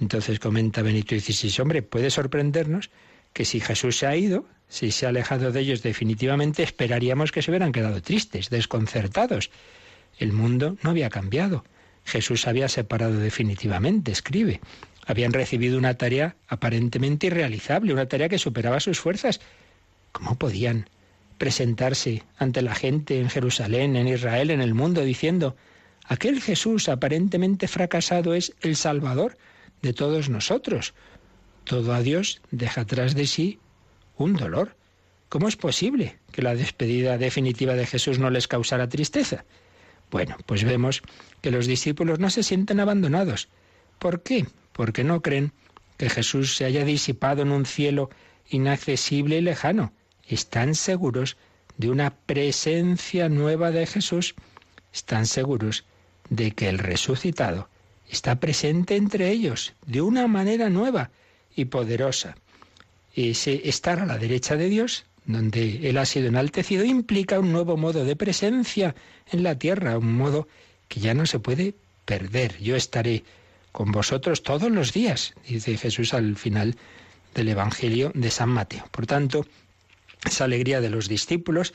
Entonces 0.00 0.40
comenta 0.40 0.82
Benito 0.82 1.14
XVI, 1.14 1.62
hombre, 1.62 1.82
puede 1.82 2.10
sorprendernos 2.10 2.90
que 3.32 3.44
si 3.44 3.60
Jesús 3.60 3.98
se 3.98 4.06
ha 4.06 4.16
ido, 4.16 4.44
si 4.68 4.90
se 4.90 5.06
ha 5.06 5.10
alejado 5.10 5.52
de 5.52 5.60
ellos 5.60 5.82
definitivamente, 5.82 6.62
esperaríamos 6.62 7.32
que 7.32 7.42
se 7.42 7.50
hubieran 7.50 7.72
quedado 7.72 8.00
tristes, 8.00 8.50
desconcertados. 8.50 9.50
El 10.18 10.32
mundo 10.32 10.76
no 10.82 10.90
había 10.90 11.10
cambiado. 11.10 11.64
Jesús 12.04 12.46
había 12.46 12.68
separado 12.68 13.18
definitivamente, 13.18 14.12
escribe. 14.12 14.60
Habían 15.06 15.32
recibido 15.32 15.78
una 15.78 15.94
tarea 15.94 16.36
aparentemente 16.48 17.26
irrealizable, 17.26 17.92
una 17.92 18.06
tarea 18.06 18.28
que 18.28 18.38
superaba 18.38 18.80
sus 18.80 19.00
fuerzas. 19.00 19.40
¿Cómo 20.12 20.36
podían 20.36 20.88
presentarse 21.38 22.22
ante 22.38 22.62
la 22.62 22.74
gente 22.74 23.18
en 23.20 23.28
Jerusalén, 23.28 23.96
en 23.96 24.08
Israel, 24.08 24.50
en 24.50 24.60
el 24.60 24.74
mundo, 24.74 25.02
diciendo, 25.02 25.56
aquel 26.04 26.40
Jesús 26.40 26.88
aparentemente 26.88 27.68
fracasado 27.68 28.34
es 28.34 28.54
el 28.60 28.76
Salvador 28.76 29.36
de 29.80 29.92
todos 29.92 30.28
nosotros? 30.28 30.94
Todo 31.64 31.94
a 31.94 32.02
Dios 32.02 32.40
deja 32.50 32.82
atrás 32.82 33.14
de 33.14 33.26
sí 33.26 33.58
un 34.16 34.34
dolor. 34.34 34.76
¿Cómo 35.28 35.48
es 35.48 35.56
posible 35.56 36.18
que 36.30 36.42
la 36.42 36.54
despedida 36.54 37.18
definitiva 37.18 37.74
de 37.74 37.86
Jesús 37.86 38.18
no 38.18 38.30
les 38.30 38.48
causara 38.48 38.88
tristeza? 38.88 39.44
Bueno, 40.10 40.36
pues 40.44 40.64
vemos 40.64 41.02
que 41.40 41.50
los 41.50 41.66
discípulos 41.66 42.18
no 42.18 42.28
se 42.28 42.42
sienten 42.42 42.80
abandonados. 42.80 43.48
¿Por 43.98 44.22
qué? 44.22 44.46
Porque 44.72 45.04
no 45.04 45.22
creen 45.22 45.52
que 45.96 46.10
Jesús 46.10 46.56
se 46.56 46.64
haya 46.66 46.84
disipado 46.84 47.42
en 47.42 47.52
un 47.52 47.64
cielo 47.64 48.10
inaccesible 48.50 49.38
y 49.38 49.40
lejano. 49.40 49.92
Están 50.26 50.74
seguros 50.74 51.36
de 51.78 51.90
una 51.90 52.14
presencia 52.14 53.28
nueva 53.28 53.70
de 53.70 53.86
Jesús. 53.86 54.34
Están 54.92 55.26
seguros 55.26 55.84
de 56.28 56.50
que 56.50 56.68
el 56.68 56.78
resucitado 56.78 57.68
está 58.08 58.38
presente 58.40 58.96
entre 58.96 59.30
ellos 59.30 59.72
de 59.86 60.02
una 60.02 60.26
manera 60.26 60.68
nueva 60.68 61.10
y 61.56 61.66
poderosa. 61.66 62.36
Ese 63.14 63.68
estar 63.68 64.00
a 64.00 64.06
la 64.06 64.18
derecha 64.18 64.56
de 64.56 64.68
Dios 64.68 65.04
donde 65.24 65.88
Él 65.88 65.98
ha 65.98 66.06
sido 66.06 66.28
enaltecido, 66.28 66.84
implica 66.84 67.38
un 67.38 67.52
nuevo 67.52 67.76
modo 67.76 68.04
de 68.04 68.16
presencia 68.16 68.94
en 69.30 69.42
la 69.42 69.58
tierra, 69.58 69.98
un 69.98 70.16
modo 70.16 70.48
que 70.88 71.00
ya 71.00 71.14
no 71.14 71.26
se 71.26 71.38
puede 71.38 71.74
perder. 72.04 72.58
Yo 72.58 72.76
estaré 72.76 73.24
con 73.70 73.92
vosotros 73.92 74.42
todos 74.42 74.70
los 74.70 74.92
días, 74.92 75.34
dice 75.48 75.76
Jesús 75.76 76.12
al 76.14 76.36
final 76.36 76.76
del 77.34 77.48
Evangelio 77.48 78.10
de 78.14 78.30
San 78.30 78.50
Mateo. 78.50 78.84
Por 78.90 79.06
tanto, 79.06 79.46
esa 80.24 80.44
alegría 80.44 80.80
de 80.80 80.90
los 80.90 81.08
discípulos 81.08 81.72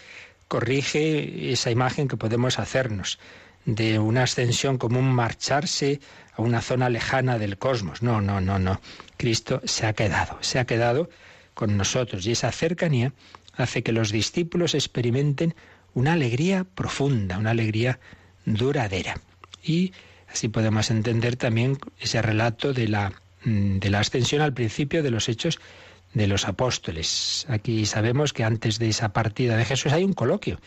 corrige 0.47 1.51
esa 1.51 1.71
imagen 1.71 2.07
que 2.07 2.17
podemos 2.17 2.59
hacernos 2.59 3.17
de 3.65 3.99
una 3.99 4.23
ascensión 4.23 4.77
como 4.77 4.99
un 4.99 5.11
marcharse 5.11 5.99
a 6.33 6.41
una 6.41 6.61
zona 6.61 6.89
lejana 6.89 7.37
del 7.37 7.57
cosmos. 7.57 8.01
No, 8.01 8.21
no, 8.21 8.39
no, 8.39 8.59
no. 8.59 8.79
Cristo 9.17 9.61
se 9.65 9.85
ha 9.85 9.93
quedado, 9.93 10.37
se 10.41 10.59
ha 10.59 10.65
quedado 10.65 11.09
con 11.53 11.75
nosotros 11.75 12.25
y 12.25 12.31
esa 12.31 12.51
cercanía 12.51 13.13
hace 13.55 13.83
que 13.83 13.91
los 13.91 14.11
discípulos 14.11 14.75
experimenten 14.75 15.55
una 15.93 16.13
alegría 16.13 16.63
profunda, 16.63 17.37
una 17.37 17.51
alegría 17.51 17.99
duradera. 18.45 19.19
Y 19.63 19.93
así 20.29 20.47
podemos 20.47 20.91
entender 20.91 21.35
también 21.35 21.77
ese 21.99 22.21
relato 22.21 22.73
de 22.73 22.87
la, 22.87 23.13
mm, 23.43 23.79
de 23.79 23.89
la 23.89 23.99
ascensión 23.99 24.41
al 24.41 24.53
principio 24.53 25.01
de 25.01 25.11
los 25.11 25.27
hechos 25.27 25.59
de 26.13 26.27
los 26.27 26.47
apóstoles. 26.47 27.45
Aquí 27.49 27.85
sabemos 27.85 28.33
que 28.33 28.43
antes 28.43 28.79
de 28.79 28.89
esa 28.89 29.13
partida 29.13 29.57
de 29.57 29.65
Jesús 29.65 29.91
hay 29.91 30.03
un 30.03 30.13
coloquio 30.13 30.59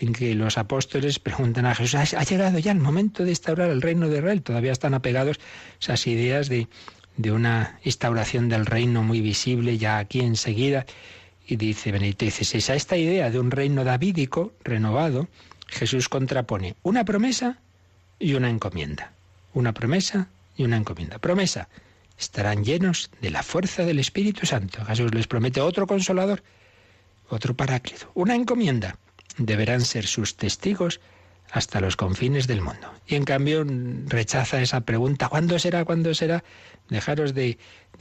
en 0.00 0.12
que 0.12 0.34
los 0.34 0.58
apóstoles 0.58 1.18
preguntan 1.18 1.66
a 1.66 1.74
Jesús, 1.74 2.14
¿ha 2.14 2.24
llegado 2.24 2.58
ya 2.58 2.72
el 2.72 2.80
momento 2.80 3.24
de 3.24 3.30
instaurar 3.30 3.70
el 3.70 3.82
reino 3.82 4.08
de 4.08 4.18
Israel? 4.18 4.42
Todavía 4.42 4.72
están 4.72 4.94
apegados 4.94 5.38
esas 5.80 6.06
ideas 6.06 6.48
de 6.48 6.68
de 7.16 7.32
una 7.32 7.78
instauración 7.84 8.48
del 8.48 8.66
reino 8.66 9.02
muy 9.02 9.20
visible 9.20 9.78
ya 9.78 9.98
aquí 9.98 10.20
enseguida. 10.20 10.86
Y 11.46 11.56
dice 11.56 11.92
Benedicto 11.92 12.26
XVI, 12.26 12.72
a 12.72 12.76
esta 12.76 12.96
idea 12.96 13.30
de 13.30 13.38
un 13.38 13.50
reino 13.50 13.84
davídico 13.84 14.52
renovado, 14.64 15.28
Jesús 15.68 16.08
contrapone 16.08 16.76
una 16.82 17.04
promesa 17.04 17.58
y 18.18 18.34
una 18.34 18.48
encomienda. 18.48 19.12
Una 19.52 19.72
promesa 19.72 20.28
y 20.56 20.64
una 20.64 20.76
encomienda. 20.76 21.18
Promesa, 21.18 21.68
estarán 22.18 22.64
llenos 22.64 23.10
de 23.20 23.30
la 23.30 23.42
fuerza 23.42 23.84
del 23.84 23.98
Espíritu 23.98 24.46
Santo. 24.46 24.84
Jesús 24.84 25.12
les 25.14 25.26
promete 25.26 25.60
otro 25.60 25.86
consolador, 25.86 26.42
otro 27.28 27.54
paráclito. 27.54 28.10
Una 28.14 28.34
encomienda, 28.34 28.98
deberán 29.36 29.82
ser 29.82 30.06
sus 30.06 30.36
testigos 30.36 31.00
hasta 31.50 31.80
los 31.80 31.96
confines 31.96 32.46
del 32.46 32.62
mundo. 32.62 32.92
Y 33.06 33.14
en 33.14 33.24
cambio 33.24 33.64
rechaza 34.06 34.60
esa 34.60 34.80
pregunta, 34.80 35.28
¿cuándo 35.28 35.58
será? 35.58 35.84
¿Cuándo 35.84 36.14
será? 36.14 36.42
Dejaros 36.88 37.32
de, 37.32 37.58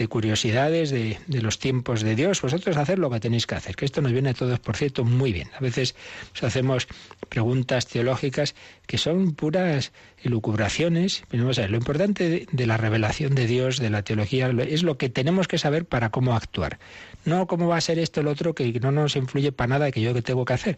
curiosidades 0.09 0.89
de, 0.89 1.17
los 1.27 1.59
tiempos 1.59 2.01
de 2.01 2.15
Dios, 2.15 2.41
vosotros 2.41 2.75
hacer 2.75 2.99
lo 2.99 3.09
que 3.09 3.19
tenéis 3.19 3.47
que 3.47 3.55
hacer, 3.55 3.75
que 3.75 3.85
esto 3.85 4.01
nos 4.01 4.11
viene 4.11 4.31
a 4.31 4.33
todos, 4.33 4.59
por 4.59 4.75
cierto, 4.75 5.05
muy 5.05 5.31
bien. 5.31 5.49
A 5.55 5.61
veces 5.61 5.95
hacemos 6.41 6.87
preguntas 7.29 7.87
teológicas 7.87 8.55
que 8.85 8.97
son 8.97 9.33
puras 9.33 9.93
elucubraciones, 10.21 11.23
pero 11.29 11.43
vamos 11.43 11.57
lo 11.57 11.77
importante 11.77 12.47
de, 12.51 12.67
la 12.67 12.77
revelación 12.77 13.35
de 13.35 13.47
Dios, 13.47 13.79
de 13.79 13.89
la 13.89 14.03
teología, 14.03 14.49
es 14.67 14.83
lo 14.83 14.97
que 14.97 15.09
tenemos 15.09 15.47
que 15.47 15.57
saber 15.57 15.85
para 15.85 16.09
cómo 16.09 16.35
actuar. 16.35 16.79
No 17.23 17.47
cómo 17.47 17.67
va 17.67 17.77
a 17.77 17.81
ser 17.81 17.99
esto 17.99 18.21
lo 18.21 18.31
otro 18.31 18.53
que 18.53 18.79
no 18.81 18.91
nos 18.91 19.15
influye 19.15 19.51
para 19.51 19.69
nada 19.69 19.91
que 19.91 20.01
yo 20.01 20.13
que 20.13 20.21
tengo 20.21 20.43
que 20.43 20.53
hacer 20.53 20.77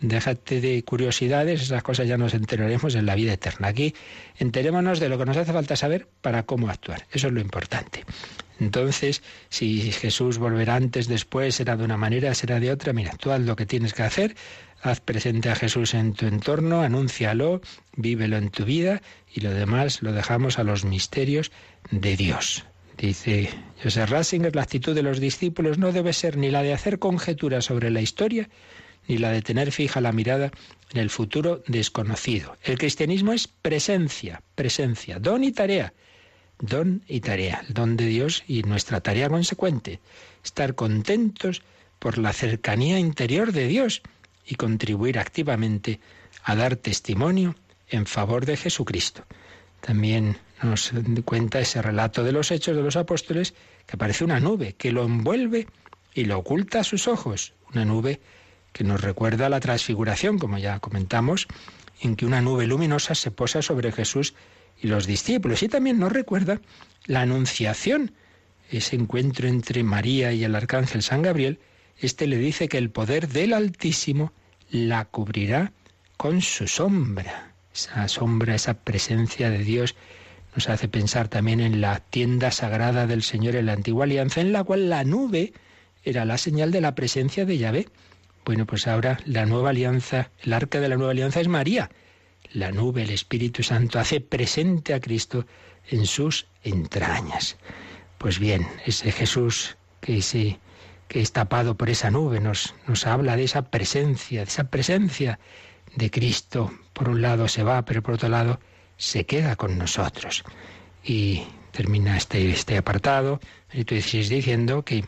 déjate 0.00 0.60
de 0.60 0.82
curiosidades, 0.82 1.62
esas 1.62 1.82
cosas 1.82 2.06
ya 2.06 2.18
nos 2.18 2.34
enteraremos 2.34 2.94
en 2.94 3.06
la 3.06 3.14
vida 3.14 3.32
eterna. 3.32 3.68
Aquí 3.68 3.94
enterémonos 4.38 5.00
de 5.00 5.08
lo 5.08 5.18
que 5.18 5.24
nos 5.24 5.36
hace 5.36 5.52
falta 5.52 5.76
saber 5.76 6.08
para 6.20 6.44
cómo 6.44 6.68
actuar. 6.68 7.06
Eso 7.12 7.28
es 7.28 7.32
lo 7.32 7.40
importante. 7.40 8.04
Entonces, 8.58 9.22
si 9.48 9.92
Jesús 9.92 10.38
volverá 10.38 10.76
antes, 10.76 11.08
después, 11.08 11.54
será 11.54 11.76
de 11.76 11.84
una 11.84 11.96
manera, 11.96 12.34
será 12.34 12.58
de 12.60 12.70
otra, 12.70 12.92
mira, 12.92 13.12
tú 13.18 13.30
haz 13.30 13.40
lo 13.40 13.56
que 13.56 13.66
tienes 13.66 13.92
que 13.92 14.02
hacer, 14.02 14.34
haz 14.82 15.00
presente 15.00 15.50
a 15.50 15.56
Jesús 15.56 15.94
en 15.94 16.14
tu 16.14 16.26
entorno, 16.26 16.80
anúncialo, 16.80 17.60
vívelo 17.96 18.36
en 18.36 18.50
tu 18.50 18.64
vida 18.64 19.02
y 19.32 19.40
lo 19.40 19.50
demás 19.50 20.02
lo 20.02 20.12
dejamos 20.12 20.58
a 20.58 20.64
los 20.64 20.84
misterios 20.84 21.52
de 21.90 22.16
Dios. 22.16 22.64
Dice 22.96 23.50
José 23.82 24.06
Ratzinger, 24.06 24.56
la 24.56 24.62
actitud 24.62 24.94
de 24.94 25.02
los 25.02 25.20
discípulos 25.20 25.76
no 25.76 25.92
debe 25.92 26.14
ser 26.14 26.38
ni 26.38 26.50
la 26.50 26.62
de 26.62 26.72
hacer 26.72 26.98
conjeturas 26.98 27.66
sobre 27.66 27.90
la 27.90 28.00
historia, 28.00 28.48
ni 29.08 29.18
la 29.18 29.30
de 29.30 29.42
tener 29.42 29.72
fija 29.72 30.00
la 30.00 30.12
mirada 30.12 30.50
en 30.92 31.00
el 31.00 31.10
futuro 31.10 31.62
desconocido. 31.66 32.56
El 32.62 32.78
cristianismo 32.78 33.32
es 33.32 33.48
presencia, 33.48 34.42
presencia, 34.54 35.18
don 35.18 35.44
y 35.44 35.52
tarea. 35.52 35.92
Don 36.58 37.02
y 37.06 37.20
tarea, 37.20 37.62
el 37.68 37.74
don 37.74 37.96
de 37.96 38.06
Dios 38.06 38.42
y 38.48 38.62
nuestra 38.62 39.00
tarea 39.00 39.28
consecuente. 39.28 40.00
Estar 40.42 40.74
contentos 40.74 41.62
por 41.98 42.18
la 42.18 42.32
cercanía 42.32 42.98
interior 42.98 43.52
de 43.52 43.66
Dios 43.66 44.02
y 44.46 44.54
contribuir 44.54 45.18
activamente 45.18 46.00
a 46.44 46.54
dar 46.54 46.76
testimonio 46.76 47.56
en 47.88 48.06
favor 48.06 48.46
de 48.46 48.56
Jesucristo. 48.56 49.24
También 49.80 50.38
nos 50.62 50.92
cuenta 51.24 51.60
ese 51.60 51.82
relato 51.82 52.24
de 52.24 52.32
los 52.32 52.50
hechos 52.50 52.76
de 52.76 52.82
los 52.82 52.96
apóstoles 52.96 53.54
que 53.86 53.96
aparece 53.96 54.24
una 54.24 54.40
nube 54.40 54.74
que 54.74 54.92
lo 54.92 55.04
envuelve 55.04 55.66
y 56.14 56.24
lo 56.24 56.38
oculta 56.38 56.80
a 56.80 56.84
sus 56.84 57.08
ojos, 57.08 57.52
una 57.72 57.84
nube 57.84 58.20
que 58.76 58.84
nos 58.84 59.00
recuerda 59.00 59.48
la 59.48 59.58
transfiguración, 59.58 60.38
como 60.38 60.58
ya 60.58 60.80
comentamos, 60.80 61.48
en 62.02 62.14
que 62.14 62.26
una 62.26 62.42
nube 62.42 62.66
luminosa 62.66 63.14
se 63.14 63.30
posa 63.30 63.62
sobre 63.62 63.90
Jesús 63.90 64.34
y 64.82 64.88
los 64.88 65.06
discípulos. 65.06 65.62
Y 65.62 65.68
también 65.68 65.98
nos 65.98 66.12
recuerda 66.12 66.60
la 67.06 67.22
anunciación, 67.22 68.12
ese 68.70 68.96
encuentro 68.96 69.48
entre 69.48 69.82
María 69.82 70.34
y 70.34 70.44
el 70.44 70.54
arcángel 70.54 71.02
San 71.02 71.22
Gabriel. 71.22 71.58
Este 71.98 72.26
le 72.26 72.36
dice 72.36 72.68
que 72.68 72.76
el 72.76 72.90
poder 72.90 73.28
del 73.28 73.54
Altísimo 73.54 74.32
la 74.70 75.06
cubrirá 75.06 75.72
con 76.18 76.42
su 76.42 76.68
sombra. 76.68 77.52
Esa 77.74 78.06
sombra, 78.08 78.54
esa 78.54 78.74
presencia 78.74 79.48
de 79.48 79.64
Dios 79.64 79.94
nos 80.54 80.68
hace 80.68 80.86
pensar 80.86 81.28
también 81.28 81.60
en 81.60 81.80
la 81.80 82.00
tienda 82.00 82.50
sagrada 82.50 83.06
del 83.06 83.22
Señor 83.22 83.56
en 83.56 83.66
la 83.66 83.72
antigua 83.72 84.04
alianza, 84.04 84.42
en 84.42 84.52
la 84.52 84.64
cual 84.64 84.90
la 84.90 85.02
nube 85.04 85.54
era 86.04 86.26
la 86.26 86.36
señal 86.36 86.72
de 86.72 86.82
la 86.82 86.94
presencia 86.94 87.46
de 87.46 87.56
Yahvé. 87.56 87.88
Bueno, 88.46 88.64
pues 88.64 88.86
ahora 88.86 89.18
la 89.24 89.44
nueva 89.44 89.70
alianza, 89.70 90.30
el 90.40 90.52
arca 90.52 90.78
de 90.78 90.88
la 90.88 90.94
nueva 90.94 91.10
alianza 91.10 91.40
es 91.40 91.48
María. 91.48 91.90
La 92.52 92.70
nube, 92.70 93.02
el 93.02 93.10
Espíritu 93.10 93.64
Santo, 93.64 93.98
hace 93.98 94.20
presente 94.20 94.94
a 94.94 95.00
Cristo 95.00 95.46
en 95.90 96.06
sus 96.06 96.46
entrañas. 96.62 97.56
Pues 98.18 98.38
bien, 98.38 98.64
ese 98.84 99.10
Jesús 99.10 99.76
que, 100.00 100.22
se, 100.22 100.60
que 101.08 101.20
es 101.20 101.32
tapado 101.32 101.76
por 101.76 101.90
esa 101.90 102.12
nube 102.12 102.38
nos, 102.38 102.76
nos 102.86 103.04
habla 103.08 103.34
de 103.34 103.42
esa 103.42 103.62
presencia, 103.68 104.42
de 104.42 104.48
esa 104.48 104.70
presencia 104.70 105.40
de 105.96 106.08
Cristo. 106.12 106.72
Por 106.92 107.08
un 107.08 107.22
lado 107.22 107.48
se 107.48 107.64
va, 107.64 107.84
pero 107.84 108.00
por 108.00 108.14
otro 108.14 108.28
lado 108.28 108.60
se 108.96 109.26
queda 109.26 109.56
con 109.56 109.76
nosotros. 109.76 110.44
Y 111.02 111.42
termina 111.72 112.16
este, 112.16 112.48
este 112.50 112.78
apartado, 112.78 113.40
diciendo 113.72 114.84
que 114.84 115.04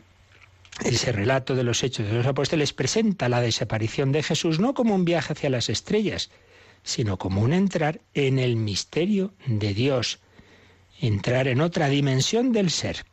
ese 0.84 1.12
relato 1.12 1.54
de 1.54 1.64
los 1.64 1.82
hechos 1.82 2.06
de 2.06 2.12
los 2.12 2.26
apóstoles 2.26 2.72
presenta 2.72 3.28
la 3.28 3.40
desaparición 3.40 4.12
de 4.12 4.22
Jesús 4.22 4.60
no 4.60 4.74
como 4.74 4.94
un 4.94 5.04
viaje 5.04 5.32
hacia 5.32 5.50
las 5.50 5.68
estrellas, 5.68 6.30
sino 6.82 7.18
como 7.18 7.42
un 7.42 7.52
entrar 7.52 8.00
en 8.14 8.38
el 8.38 8.56
misterio 8.56 9.34
de 9.46 9.74
Dios, 9.74 10.20
entrar 11.00 11.48
en 11.48 11.60
otra 11.60 11.88
dimensión 11.88 12.52
del 12.52 12.70
ser. 12.70 13.04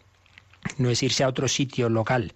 No 0.78 0.90
es 0.90 1.04
irse 1.04 1.24
a 1.24 1.28
otro 1.28 1.48
sitio 1.48 1.90
local, 1.90 2.34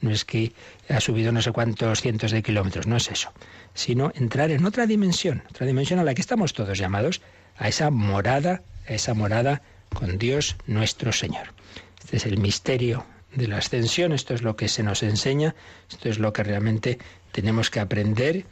no 0.00 0.10
es 0.10 0.24
que 0.24 0.52
ha 0.88 1.00
subido 1.00 1.32
no 1.32 1.42
sé 1.42 1.52
cuántos 1.52 2.00
cientos 2.00 2.32
de 2.32 2.42
kilómetros, 2.42 2.86
no 2.86 2.96
es 2.96 3.10
eso, 3.10 3.32
sino 3.74 4.12
entrar 4.14 4.50
en 4.50 4.64
otra 4.64 4.86
dimensión, 4.86 5.42
otra 5.48 5.66
dimensión 5.66 6.00
a 6.00 6.04
la 6.04 6.14
que 6.14 6.20
estamos 6.20 6.52
todos 6.52 6.78
llamados 6.78 7.22
a 7.56 7.68
esa 7.68 7.90
morada, 7.90 8.62
a 8.88 8.92
esa 8.92 9.14
morada 9.14 9.62
con 9.94 10.18
Dios 10.18 10.56
nuestro 10.66 11.12
Señor. 11.12 11.54
Este 12.00 12.16
es 12.16 12.26
el 12.26 12.38
misterio 12.38 13.06
de 13.34 13.48
la 13.48 13.58
ascensión, 13.58 14.12
esto 14.12 14.34
es 14.34 14.42
lo 14.42 14.56
que 14.56 14.68
se 14.68 14.82
nos 14.82 15.02
enseña, 15.02 15.54
esto 15.90 16.08
es 16.08 16.18
lo 16.18 16.32
que 16.32 16.42
realmente 16.42 16.98
tenemos 17.32 17.70
que 17.70 17.80
aprender 17.80 18.44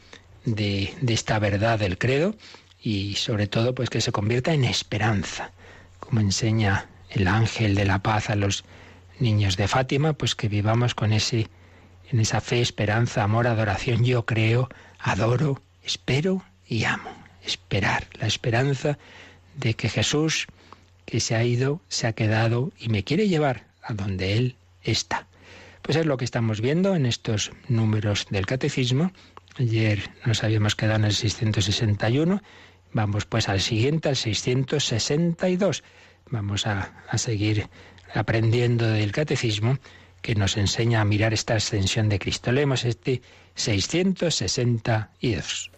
de, 0.45 0.95
de 1.01 1.15
esta 1.15 1.39
verdad 1.39 1.79
del 1.79 1.99
credo 1.99 2.35
y 2.83 3.15
sobre 3.17 3.47
todo 3.47 3.75
pues 3.75 3.91
que 3.91 4.01
se 4.01 4.13
convierta 4.13 4.55
en 4.55 4.65
esperanza, 4.65 5.53
como 5.99 6.21
enseña 6.21 6.87
el 7.11 7.29
ángel 7.29 7.75
de 7.75 7.85
la 7.85 7.99
paz 7.99 8.31
a 8.31 8.37
los 8.37 8.65
niños 9.19 9.57
de 9.57 9.69
Fátima, 9.69 10.15
pues 10.15 10.35
que 10.35 10.49
vivamos 10.49 10.95
con 10.95 11.13
ese 11.13 11.49
en 12.11 12.21
esa 12.21 12.41
fe, 12.41 12.61
esperanza, 12.61 13.23
amor, 13.23 13.47
adoración. 13.47 14.05
Yo 14.05 14.27
creo, 14.27 14.69
adoro, 14.99 15.63
espero 15.85 16.43
y 16.67 16.85
amo. 16.85 17.11
Esperar, 17.45 18.07
la 18.19 18.27
esperanza 18.27 18.99
de 19.57 19.75
que 19.75 19.89
Jesús, 19.89 20.47
que 21.07 21.21
se 21.21 21.37
ha 21.37 21.45
ido, 21.45 21.81
se 21.89 22.07
ha 22.07 22.13
quedado 22.13 22.73
y 22.79 22.89
me 22.89 23.05
quiere 23.05 23.29
llevar 23.29 23.67
a 23.83 23.95
donde 23.95 24.37
Él 24.37 24.57
está. 24.83 25.27
Pues 25.83 25.97
es 25.97 26.07
lo 26.07 26.17
que 26.17 26.25
estamos 26.25 26.61
viendo 26.61 26.95
en 26.95 27.07
estos 27.07 27.53
números 27.69 28.27
del 28.31 28.47
catecismo. 28.47 29.13
Ayer 29.59 30.11
nos 30.25 30.45
habíamos 30.45 30.77
quedado 30.77 30.97
en 30.97 31.05
el 31.07 31.15
661. 31.15 32.43
Vamos 32.93 33.25
pues 33.25 33.49
al 33.49 33.61
siguiente, 33.61 34.09
al 34.09 34.17
662. 34.17 35.83
Vamos 36.31 36.67
a, 36.67 37.05
a 37.09 37.19
seguir 37.19 37.69
aprendiendo 38.15 38.87
del 38.87 39.13
catecismo 39.13 39.79
que 40.23 40.35
nos 40.35 40.57
enseña 40.57 41.01
a 41.01 41.05
mirar 41.05 41.33
esta 41.33 41.55
ascensión 41.55 42.09
de 42.09 42.19
Cristo. 42.19 42.51
Leemos 42.53 42.85
este 42.85 43.23
662. 43.55 45.71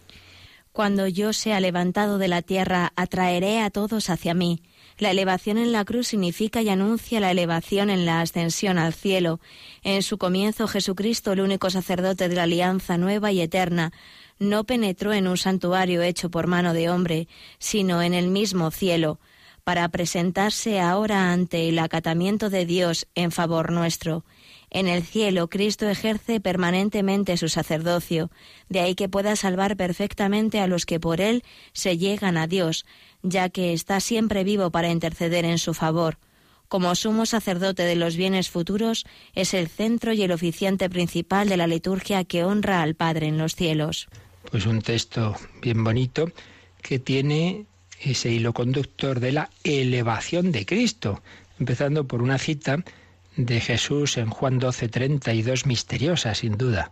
Cuando 0.71 1.07
yo 1.07 1.33
sea 1.33 1.59
levantado 1.59 2.17
de 2.17 2.27
la 2.27 2.41
tierra, 2.41 2.93
atraeré 2.95 3.61
a 3.61 3.69
todos 3.69 4.09
hacia 4.09 4.33
mí. 4.33 4.63
La 4.97 5.11
elevación 5.11 5.57
en 5.57 5.71
la 5.71 5.85
cruz 5.85 6.07
significa 6.07 6.61
y 6.61 6.69
anuncia 6.69 7.19
la 7.19 7.31
elevación 7.31 7.89
en 7.89 8.05
la 8.05 8.21
ascensión 8.21 8.77
al 8.77 8.93
cielo. 8.93 9.39
En 9.83 10.03
su 10.03 10.17
comienzo 10.17 10.67
Jesucristo, 10.67 11.31
el 11.31 11.41
único 11.41 11.69
sacerdote 11.69 12.29
de 12.29 12.35
la 12.35 12.43
alianza 12.43 12.97
nueva 12.97 13.31
y 13.31 13.41
eterna, 13.41 13.91
no 14.39 14.63
penetró 14.65 15.13
en 15.13 15.27
un 15.27 15.37
santuario 15.37 16.01
hecho 16.01 16.29
por 16.29 16.47
mano 16.47 16.73
de 16.73 16.89
hombre, 16.89 17.27
sino 17.59 18.01
en 18.01 18.13
el 18.13 18.27
mismo 18.27 18.71
cielo, 18.71 19.19
para 19.63 19.87
presentarse 19.89 20.79
ahora 20.79 21.31
ante 21.31 21.69
el 21.69 21.79
acatamiento 21.79 22.49
de 22.49 22.65
Dios 22.65 23.07
en 23.15 23.31
favor 23.31 23.71
nuestro. 23.71 24.25
En 24.73 24.87
el 24.87 25.03
cielo 25.03 25.49
Cristo 25.49 25.87
ejerce 25.87 26.39
permanentemente 26.39 27.37
su 27.37 27.47
sacerdocio, 27.47 28.31
de 28.69 28.79
ahí 28.79 28.95
que 28.95 29.07
pueda 29.07 29.35
salvar 29.35 29.77
perfectamente 29.77 30.59
a 30.59 30.67
los 30.67 30.87
que 30.87 30.99
por 30.99 31.21
él 31.21 31.43
se 31.73 31.99
llegan 31.99 32.37
a 32.37 32.47
Dios, 32.47 32.87
ya 33.21 33.49
que 33.49 33.73
está 33.73 33.99
siempre 33.99 34.43
vivo 34.43 34.71
para 34.71 34.89
interceder 34.89 35.45
en 35.45 35.59
su 35.59 35.75
favor. 35.75 36.17
Como 36.69 36.95
sumo 36.95 37.27
sacerdote 37.27 37.83
de 37.83 37.95
los 37.95 38.17
bienes 38.17 38.49
futuros, 38.49 39.05
es 39.35 39.53
el 39.53 39.67
centro 39.67 40.11
y 40.11 40.23
el 40.23 40.31
oficiante 40.31 40.89
principal 40.89 41.47
de 41.47 41.57
la 41.57 41.67
liturgia 41.67 42.23
que 42.23 42.43
honra 42.43 42.81
al 42.81 42.95
Padre 42.95 43.27
en 43.27 43.37
los 43.37 43.55
cielos. 43.55 44.07
Pues 44.49 44.65
un 44.65 44.81
texto 44.81 45.35
bien 45.61 45.83
bonito 45.83 46.31
que 46.81 46.97
tiene 46.97 47.67
ese 48.01 48.31
hilo 48.31 48.53
conductor 48.53 49.19
de 49.19 49.33
la 49.33 49.51
elevación 49.63 50.51
de 50.51 50.65
Cristo, 50.65 51.21
empezando 51.59 52.07
por 52.07 52.23
una 52.23 52.39
cita 52.39 52.83
de 53.35 53.59
Jesús 53.59 54.17
en 54.17 54.29
Juan 54.29 54.59
12, 54.59 54.89
32, 54.89 55.65
misteriosa 55.65 56.35
sin 56.35 56.57
duda. 56.57 56.91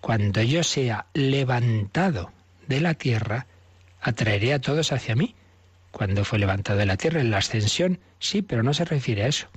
Cuando 0.00 0.42
yo 0.42 0.62
sea 0.62 1.06
levantado 1.14 2.32
de 2.66 2.80
la 2.80 2.94
tierra, 2.94 3.46
atraeré 4.00 4.54
a 4.54 4.60
todos 4.60 4.92
hacia 4.92 5.16
mí. 5.16 5.34
Cuando 5.90 6.24
fue 6.24 6.38
levantado 6.38 6.78
de 6.78 6.86
la 6.86 6.96
tierra 6.96 7.20
en 7.20 7.30
la 7.30 7.38
ascensión, 7.38 7.98
sí, 8.18 8.42
pero 8.42 8.62
no 8.62 8.74
se 8.74 8.84
refiere 8.84 9.24
a 9.24 9.28
eso. 9.28 9.48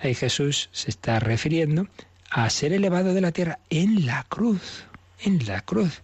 Ahí 0.00 0.14
Jesús 0.14 0.68
se 0.72 0.90
está 0.90 1.20
refiriendo 1.20 1.88
a 2.30 2.48
ser 2.50 2.72
elevado 2.72 3.14
de 3.14 3.20
la 3.20 3.32
tierra 3.32 3.58
en 3.70 4.06
la 4.06 4.24
cruz, 4.28 4.84
en 5.20 5.46
la 5.46 5.60
cruz. 5.60 6.02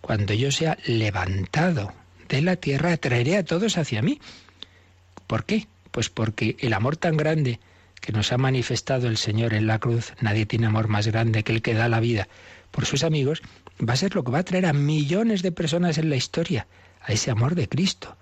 Cuando 0.00 0.34
yo 0.34 0.50
sea 0.52 0.76
levantado 0.84 1.92
de 2.28 2.42
la 2.42 2.56
tierra, 2.56 2.92
atraeré 2.92 3.36
a 3.36 3.44
todos 3.44 3.78
hacia 3.78 4.02
mí. 4.02 4.20
¿Por 5.26 5.44
qué? 5.44 5.66
Pues 5.90 6.08
porque 6.08 6.56
el 6.58 6.72
amor 6.72 6.96
tan 6.96 7.16
grande 7.16 7.60
que 8.02 8.12
nos 8.12 8.32
ha 8.32 8.36
manifestado 8.36 9.08
el 9.08 9.16
Señor 9.16 9.54
en 9.54 9.66
la 9.66 9.78
cruz, 9.78 10.12
nadie 10.20 10.44
tiene 10.44 10.66
amor 10.66 10.88
más 10.88 11.06
grande 11.06 11.44
que 11.44 11.52
el 11.52 11.62
que 11.62 11.72
da 11.72 11.88
la 11.88 12.00
vida 12.00 12.28
por 12.72 12.84
sus 12.84 13.04
amigos, 13.04 13.42
va 13.88 13.94
a 13.94 13.96
ser 13.96 14.14
lo 14.14 14.24
que 14.24 14.32
va 14.32 14.40
a 14.40 14.44
traer 14.44 14.66
a 14.66 14.72
millones 14.72 15.40
de 15.42 15.52
personas 15.52 15.98
en 15.98 16.10
la 16.10 16.16
historia, 16.16 16.66
a 17.00 17.12
ese 17.12 17.30
amor 17.30 17.54
de 17.54 17.68
Cristo. 17.68 18.16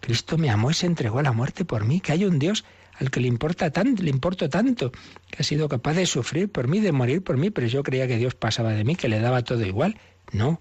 Cristo 0.00 0.38
me 0.38 0.50
amó 0.50 0.70
y 0.70 0.74
se 0.74 0.86
entregó 0.86 1.18
a 1.18 1.24
la 1.24 1.32
muerte 1.32 1.64
por 1.64 1.84
mí, 1.84 2.00
que 2.00 2.12
hay 2.12 2.24
un 2.24 2.38
Dios 2.38 2.64
al 2.94 3.10
que 3.10 3.20
le 3.20 3.26
importa 3.26 3.70
tanto, 3.70 4.02
le 4.02 4.10
importo 4.10 4.48
tanto, 4.48 4.92
que 4.92 5.38
ha 5.40 5.42
sido 5.42 5.68
capaz 5.68 5.94
de 5.94 6.06
sufrir 6.06 6.50
por 6.50 6.68
mí, 6.68 6.78
de 6.78 6.92
morir 6.92 7.22
por 7.22 7.36
mí, 7.36 7.50
pero 7.50 7.66
yo 7.66 7.82
creía 7.82 8.06
que 8.06 8.18
Dios 8.18 8.36
pasaba 8.36 8.70
de 8.70 8.84
mí, 8.84 8.94
que 8.94 9.08
le 9.08 9.18
daba 9.18 9.42
todo 9.42 9.66
igual. 9.66 9.98
No, 10.32 10.60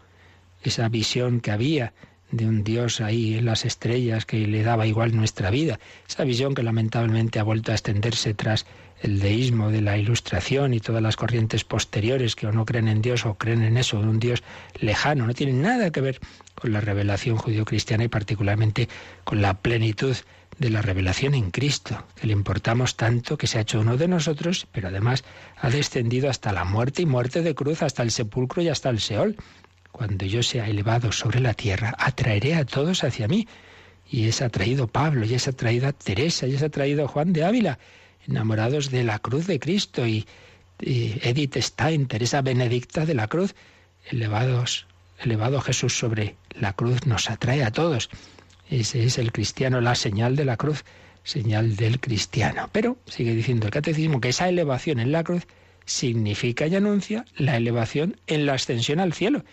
esa 0.63 0.89
visión 0.89 1.41
que 1.41 1.51
había 1.51 1.93
de 2.31 2.45
un 2.45 2.63
Dios 2.63 3.01
ahí 3.01 3.35
en 3.35 3.45
las 3.45 3.65
estrellas 3.65 4.25
que 4.25 4.47
le 4.47 4.63
daba 4.63 4.87
igual 4.87 5.15
nuestra 5.15 5.49
vida. 5.49 5.79
Esa 6.07 6.23
visión 6.23 6.55
que 6.55 6.63
lamentablemente 6.63 7.39
ha 7.39 7.43
vuelto 7.43 7.71
a 7.71 7.75
extenderse 7.75 8.33
tras 8.33 8.65
el 9.01 9.19
deísmo 9.19 9.69
de 9.69 9.81
la 9.81 9.97
ilustración 9.97 10.73
y 10.73 10.79
todas 10.79 11.01
las 11.01 11.15
corrientes 11.15 11.63
posteriores 11.63 12.35
que 12.35 12.47
o 12.47 12.51
no 12.51 12.65
creen 12.65 12.87
en 12.87 13.01
Dios 13.01 13.25
o 13.25 13.35
creen 13.35 13.63
en 13.63 13.77
eso, 13.77 14.01
de 14.01 14.07
un 14.07 14.19
Dios 14.19 14.43
lejano. 14.79 15.27
No 15.27 15.33
tiene 15.33 15.53
nada 15.53 15.91
que 15.91 16.01
ver 16.01 16.19
con 16.55 16.73
la 16.73 16.81
revelación 16.81 17.37
judío-cristiana 17.37 18.03
y 18.03 18.07
particularmente 18.07 18.89
con 19.23 19.41
la 19.41 19.53
plenitud 19.55 20.15
de 20.57 20.69
la 20.71 20.81
revelación 20.81 21.35
en 21.35 21.51
Cristo, 21.51 22.03
que 22.15 22.25
le 22.25 22.33
importamos 22.33 22.95
tanto, 22.95 23.37
que 23.37 23.45
se 23.45 23.59
ha 23.59 23.61
hecho 23.61 23.79
uno 23.79 23.95
de 23.95 24.07
nosotros, 24.07 24.67
pero 24.71 24.87
además 24.87 25.23
ha 25.57 25.69
descendido 25.69 26.31
hasta 26.31 26.51
la 26.51 26.63
muerte 26.63 27.03
y 27.03 27.05
muerte 27.05 27.43
de 27.43 27.53
cruz, 27.53 27.83
hasta 27.83 28.01
el 28.01 28.09
sepulcro 28.09 28.63
y 28.63 28.69
hasta 28.69 28.89
el 28.89 28.99
Seol 28.99 29.37
cuando 29.97 30.25
yo 30.25 30.43
sea 30.43 30.67
elevado 30.67 31.11
sobre 31.11 31.39
la 31.39 31.55
tierra, 31.55 31.95
atraeré 31.97 32.53
a 32.53 32.65
todos 32.65 33.03
hacia 33.03 33.27
mí. 33.27 33.47
Y 34.09 34.27
es 34.27 34.41
atraído 34.41 34.87
Pablo, 34.87 35.25
y 35.25 35.33
es 35.33 35.47
atraída 35.47 35.91
Teresa, 35.91 36.45
y 36.47 36.53
es 36.53 36.61
atraído 36.61 37.07
Juan 37.07 37.33
de 37.33 37.43
Ávila, 37.43 37.79
enamorados 38.27 38.91
de 38.91 39.03
la 39.03 39.19
cruz 39.19 39.47
de 39.47 39.59
Cristo, 39.59 40.07
y, 40.07 40.25
Edith 40.79 41.57
Stein, 41.57 42.05
Teresa 42.05 42.43
Benedicta 42.43 43.07
de 43.07 43.15
la 43.15 43.27
cruz, 43.27 43.55
elevados, 44.11 44.85
elevado 45.19 45.59
Jesús 45.59 45.97
sobre 45.97 46.35
la 46.51 46.73
cruz, 46.73 47.07
nos 47.07 47.31
atrae 47.31 47.63
a 47.63 47.71
todos. 47.71 48.11
Ese 48.69 49.03
es 49.03 49.17
el 49.17 49.31
cristiano, 49.31 49.81
la 49.81 49.95
señal 49.95 50.35
de 50.35 50.45
la 50.45 50.57
cruz, 50.57 50.85
señal 51.23 51.75
del 51.75 51.99
cristiano. 51.99 52.69
Pero 52.71 52.97
sigue 53.07 53.33
diciendo 53.33 53.65
el 53.65 53.71
catecismo 53.71 54.21
que 54.21 54.29
esa 54.29 54.47
elevación 54.47 54.99
en 54.99 55.11
la 55.11 55.23
cruz 55.23 55.47
significa 55.85 56.67
y 56.67 56.75
anuncia 56.75 57.25
la 57.35 57.57
elevación 57.57 58.17
en 58.27 58.45
la 58.45 58.53
ascensión 58.53 58.99
al 58.99 59.13
cielo. 59.13 59.43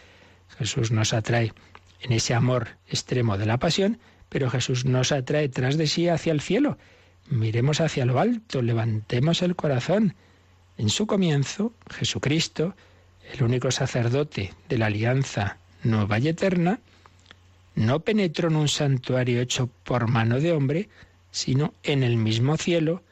Jesús 0.58 0.90
nos 0.90 1.12
atrae 1.12 1.52
en 2.00 2.12
ese 2.12 2.34
amor 2.34 2.68
extremo 2.88 3.38
de 3.38 3.46
la 3.46 3.58
pasión, 3.58 3.98
pero 4.28 4.50
Jesús 4.50 4.84
nos 4.84 5.12
atrae 5.12 5.48
tras 5.48 5.76
de 5.76 5.86
sí 5.86 6.08
hacia 6.08 6.32
el 6.32 6.40
cielo. 6.40 6.78
Miremos 7.30 7.80
hacia 7.80 8.04
lo 8.04 8.18
alto, 8.20 8.62
levantemos 8.62 9.42
el 9.42 9.56
corazón. 9.56 10.14
En 10.76 10.90
su 10.90 11.06
comienzo, 11.06 11.72
Jesucristo, 11.90 12.74
el 13.32 13.42
único 13.42 13.70
sacerdote 13.70 14.52
de 14.68 14.78
la 14.78 14.86
alianza 14.86 15.58
nueva 15.82 16.18
y 16.18 16.28
eterna, 16.28 16.80
no 17.74 18.00
penetró 18.00 18.48
en 18.48 18.56
un 18.56 18.68
santuario 18.68 19.40
hecho 19.40 19.68
por 19.84 20.08
mano 20.08 20.40
de 20.40 20.52
hombre, 20.52 20.88
sino 21.30 21.74
en 21.82 22.02
el 22.02 22.16
mismo 22.16 22.56
cielo, 22.56 23.02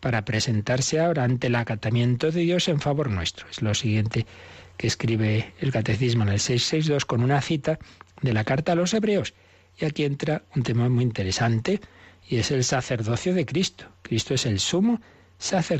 para 0.00 0.24
presentarse 0.24 1.00
ahora 1.00 1.24
ante 1.24 1.48
el 1.48 1.56
acatamiento 1.56 2.30
de 2.30 2.42
Dios 2.42 2.68
en 2.68 2.80
favor 2.80 3.10
nuestro. 3.10 3.48
Es 3.48 3.60
lo 3.60 3.74
siguiente 3.74 4.26
que 4.76 4.86
escribe 4.86 5.52
el 5.60 5.72
Catecismo 5.72 6.22
en 6.24 6.30
el 6.30 6.40
662 6.40 7.04
con 7.04 7.22
una 7.22 7.40
cita 7.40 7.78
de 8.22 8.32
la 8.32 8.44
carta 8.44 8.72
a 8.72 8.74
los 8.74 8.94
Hebreos. 8.94 9.34
Y 9.78 9.84
aquí 9.84 10.04
entra 10.04 10.42
un 10.54 10.62
tema 10.62 10.88
muy 10.88 11.04
interesante 11.04 11.80
y 12.28 12.36
es 12.36 12.50
el 12.50 12.64
sacerdocio 12.64 13.34
de 13.34 13.46
Cristo. 13.46 13.86
Cristo 14.02 14.34
es 14.34 14.46
el 14.46 14.58
sumo 14.60 15.00
sacerdote 15.38 15.74